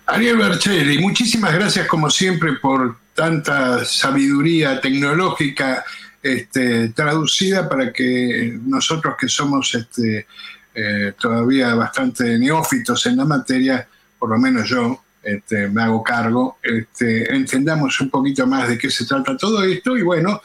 Ariel 0.08 0.38
Bercelli, 0.38 1.00
muchísimas 1.00 1.54
gracias 1.54 1.88
como 1.88 2.10
siempre 2.10 2.54
por 2.54 2.98
tanta 3.14 3.84
sabiduría 3.86 4.80
tecnológica 4.80 5.84
este, 6.22 6.90
traducida 6.90 7.70
para 7.70 7.92
que 7.94 8.58
nosotros 8.66 9.16
que 9.20 9.28
somos 9.28 9.74
este, 9.76 10.28
eh, 10.76 11.14
todavía 11.18 11.74
bastante 11.74 12.38
neófitos 12.38 13.06
en 13.06 13.18
la 13.18 13.26
materia, 13.26 13.88
por 14.20 14.30
lo 14.30 14.38
menos 14.38 14.68
yo, 14.68 15.02
este, 15.24 15.70
me 15.70 15.82
hago 15.82 16.04
cargo, 16.04 16.58
este, 16.62 17.34
entendamos 17.34 18.00
un 18.02 18.10
poquito 18.10 18.46
más 18.46 18.70
de 18.70 18.78
qué 18.78 18.92
se 18.92 19.06
trata 19.06 19.38
todo 19.38 19.64
esto 19.64 19.98
y 19.98 20.02
bueno, 20.02 20.42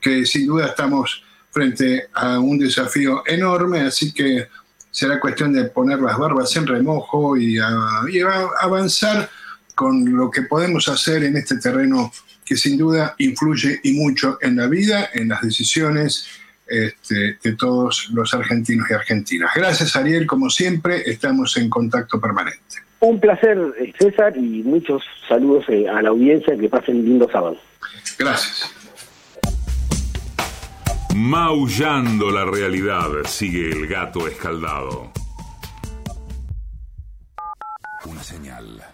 que 0.00 0.26
sin 0.26 0.46
duda 0.46 0.66
estamos 0.66 1.22
frente 1.50 2.08
a 2.14 2.40
un 2.40 2.58
desafío 2.58 3.22
enorme, 3.26 3.82
así 3.82 4.12
que 4.12 4.48
será 4.90 5.20
cuestión 5.20 5.52
de 5.52 5.64
poner 5.64 6.00
las 6.00 6.18
barbas 6.18 6.56
en 6.56 6.66
remojo 6.66 7.36
y, 7.36 7.58
avanzar 7.58 9.28
con 9.74 10.16
lo 10.16 10.30
que 10.30 10.42
podemos 10.42 10.88
hacer 10.88 11.24
en 11.24 11.36
este 11.36 11.58
terreno 11.58 12.12
que 12.44 12.56
sin 12.56 12.78
duda 12.78 13.14
influye 13.18 13.80
y 13.82 13.92
mucho 13.92 14.38
en 14.40 14.56
la 14.56 14.66
vida, 14.66 15.10
en 15.12 15.28
las 15.28 15.42
decisiones 15.42 16.26
este, 16.66 17.38
de 17.42 17.56
todos 17.56 18.10
los 18.12 18.32
argentinos 18.34 18.90
y 18.90 18.94
argentinas. 18.94 19.50
Gracias, 19.54 19.96
Ariel. 19.96 20.26
Como 20.26 20.50
siempre, 20.50 21.02
estamos 21.06 21.56
en 21.56 21.68
contacto 21.68 22.20
permanente. 22.20 22.76
Un 23.00 23.20
placer, 23.20 23.58
eh, 23.78 23.92
César, 23.98 24.36
y 24.36 24.62
muchos 24.62 25.02
saludos 25.28 25.66
eh, 25.68 25.88
a 25.88 26.00
la 26.00 26.08
audiencia. 26.08 26.56
Que 26.56 26.68
pasen 26.68 27.04
lindo 27.04 27.28
sábado. 27.30 27.56
Gracias. 28.18 28.70
Maullando 31.14 32.30
la 32.30 32.44
realidad, 32.44 33.08
sigue 33.26 33.70
el 33.70 33.86
gato 33.86 34.26
escaldado. 34.26 35.12
Una 38.04 38.22
señal 38.22 38.93